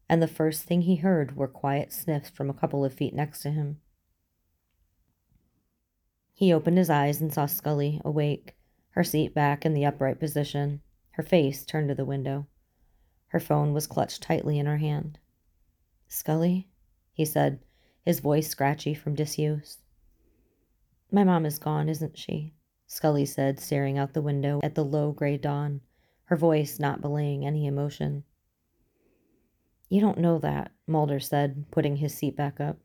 and 0.09 0.23
the 0.23 0.29
first 0.29 0.65
thing 0.65 0.83
he 0.83 0.97
heard 0.97 1.37
were 1.37 1.49
quiet 1.49 1.93
sniffs 1.93 2.31
from 2.31 2.49
a 2.49 2.55
couple 2.55 2.85
of 2.85 2.95
feet 2.95 3.15
next 3.15 3.41
to 3.43 3.51
him. 3.51 3.81
He 6.33 6.53
opened 6.53 6.79
his 6.79 6.91
eyes 6.91 7.21
and 7.21 7.33
saw 7.33 7.47
Scully 7.47 8.01
awake, 8.05 8.57
her 8.91 9.03
seat 9.03 9.35
back 9.35 9.65
in 9.65 9.75
the 9.75 9.85
upright 9.85 10.21
position, 10.21 10.83
her 11.13 11.23
face 11.23 11.65
turned 11.65 11.89
to 11.89 11.95
the 11.95 12.05
window. 12.05 12.47
Her 13.29 13.41
phone 13.41 13.73
was 13.73 13.87
clutched 13.87 14.23
tightly 14.23 14.59
in 14.59 14.67
her 14.67 14.77
hand. 14.77 15.19
Scully, 16.09 16.69
he 17.13 17.25
said, 17.25 17.61
his 18.05 18.21
voice 18.21 18.49
scratchy 18.49 18.95
from 18.95 19.15
disuse. 19.15 19.79
My 21.11 21.25
mom 21.25 21.45
is 21.45 21.59
gone, 21.59 21.89
isn't 21.89 22.17
she? 22.17 22.55
Scully 22.87 23.27
said, 23.27 23.59
staring 23.59 23.99
out 23.99 24.13
the 24.13 24.23
window 24.23 24.61
at 24.63 24.75
the 24.75 24.85
low 24.85 25.11
gray 25.13 25.37
dawn, 25.37 25.81
her 26.25 26.37
voice 26.37 26.79
not 26.79 27.01
belaying 27.01 27.45
any 27.45 27.67
emotion. 27.67 28.25
You 29.89 30.01
don't 30.01 30.19
know 30.19 30.39
that, 30.39 30.73
Mulder 30.87 31.21
said, 31.21 31.67
putting 31.71 31.97
his 31.97 32.15
seat 32.15 32.37
back 32.37 32.61
up. 32.61 32.79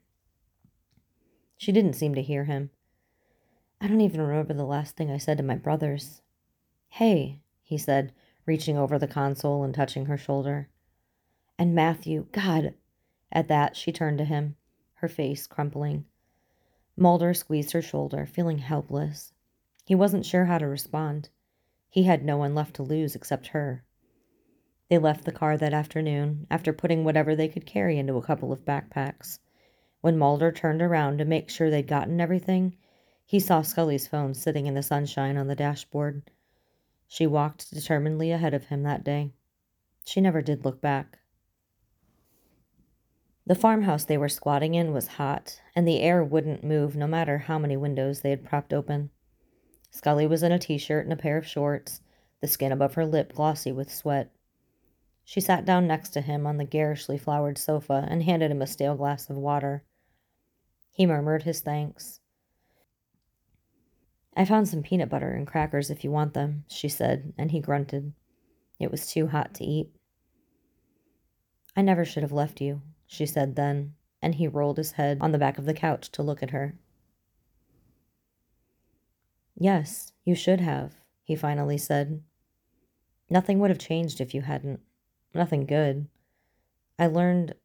She 1.57 1.71
didn't 1.71 1.93
seem 1.93 2.15
to 2.15 2.21
hear 2.21 2.45
him. 2.45 2.69
I 3.79 3.87
don't 3.87 4.01
even 4.01 4.21
remember 4.21 4.53
the 4.53 4.63
last 4.65 4.95
thing 4.95 5.09
I 5.09 5.17
said 5.17 5.37
to 5.37 5.43
my 5.43 5.55
brothers. 5.55 6.21
Hey, 6.89 7.39
he 7.63 7.77
said, 7.77 8.13
reaching 8.45 8.77
over 8.77 8.99
the 8.99 9.07
console 9.07 9.63
and 9.63 9.73
touching 9.73 10.05
her 10.05 10.17
shoulder. 10.17 10.69
And 11.57 11.73
Matthew, 11.73 12.27
God! 12.31 12.75
At 13.31 13.47
that, 13.47 13.75
she 13.75 13.91
turned 13.91 14.17
to 14.19 14.25
him, 14.25 14.55
her 14.95 15.07
face 15.07 15.47
crumpling. 15.47 16.05
Mulder 16.95 17.33
squeezed 17.33 17.71
her 17.71 17.81
shoulder, 17.81 18.25
feeling 18.25 18.59
helpless. 18.59 19.33
He 19.85 19.95
wasn't 19.95 20.25
sure 20.25 20.45
how 20.45 20.59
to 20.59 20.67
respond. 20.67 21.29
He 21.89 22.03
had 22.03 22.23
no 22.23 22.37
one 22.37 22.53
left 22.53 22.75
to 22.75 22.83
lose 22.83 23.15
except 23.15 23.47
her. 23.47 23.83
They 24.91 24.97
left 24.97 25.23
the 25.23 25.32
car 25.32 25.56
that 25.56 25.73
afternoon, 25.73 26.48
after 26.52 26.73
putting 26.73 27.06
whatever 27.06 27.33
they 27.33 27.48
could 27.48 27.65
carry 27.65 27.98
into 27.98 28.17
a 28.17 28.21
couple 28.21 28.52
of 28.52 28.65
backpacks. 28.65 29.39
When 30.02 30.17
Mulder 30.17 30.52
turned 30.52 30.81
around 30.81 31.19
to 31.19 31.23
make 31.23 31.50
sure 31.50 31.69
they'd 31.69 31.87
gotten 31.87 32.19
everything, 32.19 32.75
he 33.25 33.39
saw 33.39 33.62
Scully's 33.62 34.06
phone 34.06 34.33
sitting 34.33 34.67
in 34.67 34.73
the 34.73 34.83
sunshine 34.83 35.37
on 35.37 35.48
the 35.48 35.56
dashboard. 35.56 36.29
She 37.08 37.25
walked 37.25 37.73
determinedly 37.73 38.33
ahead 38.33 38.54
of 38.54 38.65
him 38.65 38.83
that 38.83 39.06
day. 39.06 39.31
She 40.04 40.19
never 40.19 40.42
did 40.42 40.65
look 40.65 40.81
back. 40.81 41.19
The 43.48 43.56
farmhouse 43.56 44.04
they 44.04 44.17
were 44.17 44.27
squatting 44.27 44.75
in 44.75 44.92
was 44.92 45.08
hot, 45.08 45.62
and 45.73 45.87
the 45.87 46.02
air 46.02 46.21
wouldn't 46.21 46.65
move 46.65 46.98
no 46.98 47.08
matter 47.08 47.37
how 47.37 47.58
many 47.58 47.77
windows 47.77 48.19
they 48.19 48.31
had 48.31 48.44
propped 48.44 48.73
open. 48.73 49.10
Scully 49.89 50.27
was 50.27 50.44
in 50.44 50.52
a 50.52 50.60
t 50.60 50.77
shirt 50.77 51.06
and 51.06 51.13
a 51.13 51.15
pair 51.15 51.37
of 51.37 51.48
shorts, 51.48 52.02
the 52.42 52.48
skin 52.50 52.73
above 52.73 52.96
her 52.96 53.06
lip 53.06 53.31
glossy 53.31 53.71
with 53.71 53.89
sweat. 53.89 54.29
She 55.32 55.40
sat 55.40 55.63
down 55.63 55.88
next 55.88 56.10
to 56.10 56.19
him 56.19 56.46
on 56.46 56.58
the 56.58 56.65
garishly 56.65 57.17
flowered 57.17 57.58
sofa 57.58 58.06
and 58.10 58.21
handed 58.21 58.52
him 58.52 58.62
a 58.62 58.67
stale 58.67 58.98
glass 58.98 59.29
of 59.29 59.38
water. 59.38 59.86
He 60.92 61.06
murmured 61.06 61.44
his 61.44 61.62
thanks. 61.62 62.19
I 64.36 64.44
found 64.44 64.67
some 64.67 64.84
peanut 64.84 65.08
butter 65.08 65.32
and 65.32 65.48
crackers 65.48 65.90
if 65.90 66.04
you 66.04 66.12
want 66.12 66.34
them, 66.34 66.65
she 66.67 66.90
said, 66.90 67.32
and 67.38 67.50
he 67.50 67.62
grunted. 67.62 68.12
It 68.77 68.92
was 68.92 69.10
too 69.10 69.27
hot 69.27 69.54
to 69.54 69.63
eat. 69.63 69.96
I 71.77 71.82
never 71.82 72.04
should 72.04 72.23
have 72.23 72.34
left 72.34 72.60
you, 72.60 72.82
she 73.08 73.25
said 73.25 73.56
then, 73.56 73.94
and 74.21 74.36
he 74.36 74.50
rolled 74.50 74.75
his 74.75 74.92
head 74.92 75.19
on 75.21 75.32
the 75.32 75.40
back 75.40 75.58
of 75.58 75.63
the 75.63 75.73
couch 75.73 76.12
to 76.12 76.23
look 76.23 76.44
at 76.44 76.50
her. 76.50 76.75
Yes, 79.58 80.12
you 80.25 80.36
should 80.36 80.60
have, 80.60 80.96
he 81.23 81.38
finally 81.38 81.77
said. 81.77 82.21
Nothing 83.29 83.60
would 83.60 83.69
have 83.69 83.79
changed 83.79 84.19
if 84.19 84.34
you 84.34 84.42
hadn't. 84.42 84.82
Nothing 85.34 85.65
good. 85.65 86.08
I 87.00 87.08
learned. 87.08 87.56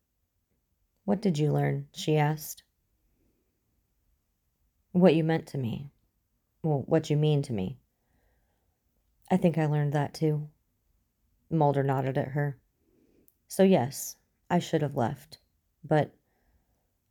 What 1.05 1.21
did 1.21 1.39
you 1.39 1.53
learn? 1.53 1.89
she 1.93 2.17
asked. 2.17 2.63
What 4.93 5.15
you 5.15 5.25
meant 5.25 5.47
to 5.49 5.59
me. 5.59 5.91
Well, 6.63 6.85
what 6.87 7.11
you 7.11 7.17
mean 7.17 7.43
to 7.43 7.53
me. 7.53 7.79
I 9.31 9.37
think 9.37 9.59
I 9.59 9.67
learned 9.67 9.93
that 9.93 10.15
too. 10.15 10.49
Mulder 11.51 11.83
nodded 11.83 12.17
at 12.17 12.29
her. 12.29 12.59
So, 13.49 13.63
yes, 13.63 14.17
I 14.49 14.59
should 14.59 14.83
have 14.83 14.97
left. 14.97 15.39
But 15.85 16.15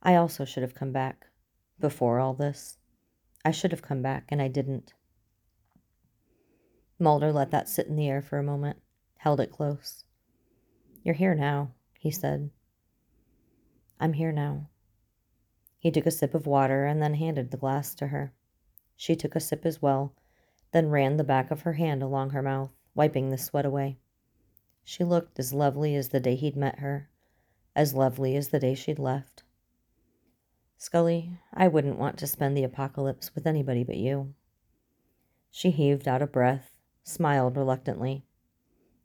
I 0.02 0.16
also 0.16 0.44
should 0.44 0.62
have 0.62 0.74
come 0.74 0.92
back. 0.92 1.26
Before 1.78 2.18
all 2.18 2.32
this. 2.32 2.78
I 3.44 3.50
should 3.50 3.70
have 3.70 3.82
come 3.82 4.00
back, 4.02 4.24
and 4.30 4.40
I 4.40 4.48
didn't. 4.48 4.94
Mulder 6.98 7.32
let 7.32 7.50
that 7.50 7.68
sit 7.68 7.86
in 7.86 7.96
the 7.96 8.08
air 8.08 8.22
for 8.22 8.38
a 8.38 8.42
moment, 8.42 8.78
held 9.18 9.40
it 9.40 9.52
close. 9.52 10.05
You're 11.06 11.14
here 11.14 11.36
now, 11.36 11.70
he 12.00 12.10
said. 12.10 12.50
I'm 14.00 14.14
here 14.14 14.32
now. 14.32 14.70
He 15.78 15.92
took 15.92 16.04
a 16.04 16.10
sip 16.10 16.34
of 16.34 16.48
water 16.48 16.84
and 16.84 17.00
then 17.00 17.14
handed 17.14 17.52
the 17.52 17.56
glass 17.56 17.94
to 17.94 18.08
her. 18.08 18.32
She 18.96 19.14
took 19.14 19.36
a 19.36 19.40
sip 19.40 19.64
as 19.64 19.80
well, 19.80 20.16
then 20.72 20.90
ran 20.90 21.16
the 21.16 21.22
back 21.22 21.52
of 21.52 21.60
her 21.60 21.74
hand 21.74 22.02
along 22.02 22.30
her 22.30 22.42
mouth, 22.42 22.72
wiping 22.96 23.30
the 23.30 23.38
sweat 23.38 23.64
away. 23.64 23.98
She 24.82 25.04
looked 25.04 25.38
as 25.38 25.52
lovely 25.52 25.94
as 25.94 26.08
the 26.08 26.18
day 26.18 26.34
he'd 26.34 26.56
met 26.56 26.80
her, 26.80 27.08
as 27.76 27.94
lovely 27.94 28.34
as 28.34 28.48
the 28.48 28.58
day 28.58 28.74
she'd 28.74 28.98
left. 28.98 29.44
Scully, 30.76 31.38
I 31.54 31.68
wouldn't 31.68 32.00
want 32.00 32.18
to 32.18 32.26
spend 32.26 32.56
the 32.56 32.64
apocalypse 32.64 33.32
with 33.32 33.46
anybody 33.46 33.84
but 33.84 33.96
you. 33.96 34.34
She 35.52 35.70
heaved 35.70 36.08
out 36.08 36.20
a 36.20 36.26
breath 36.26 36.74
smiled 37.04 37.56
reluctantly. 37.56 38.24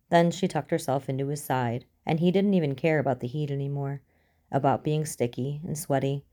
Then 0.10 0.32
she 0.32 0.48
tucked 0.48 0.72
herself 0.72 1.08
into 1.08 1.28
his 1.28 1.44
side, 1.44 1.86
and 2.06 2.20
he 2.20 2.32
didn't 2.32 2.54
even 2.54 2.76
care 2.76 3.00
about 3.00 3.20
the 3.20 3.28
heat 3.28 3.52
anymore, 3.52 4.02
about 4.52 4.84
being 4.84 5.06
sticky 5.06 5.62
and 5.66 5.78
sweaty. 5.78 6.26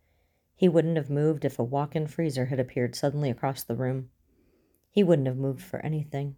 He 0.57 0.69
wouldn't 0.69 0.97
have 0.97 1.11
moved 1.11 1.45
if 1.45 1.59
a 1.59 1.65
walk 1.65 1.95
in 1.95 2.07
freezer 2.07 2.47
had 2.47 2.59
appeared 2.59 2.97
suddenly 2.97 3.31
across 3.31 3.63
the 3.63 3.77
room. 3.77 4.11
He 4.91 5.05
wouldn't 5.05 5.29
have 5.29 5.37
moved 5.37 5.63
for 5.63 5.79
anything. 5.81 6.37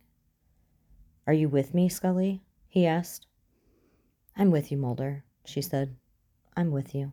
Are 1.26 1.33
you 1.33 1.49
with 1.49 1.74
me, 1.74 1.89
Scully? 1.89 2.43
he 2.68 2.87
asked. 2.87 3.26
I'm 4.37 4.51
with 4.51 4.70
you, 4.70 4.76
Mulder, 4.76 5.24
she 5.45 5.62
said. 5.62 5.97
I'm 6.57 6.70
with 6.70 6.95
you. 6.95 7.12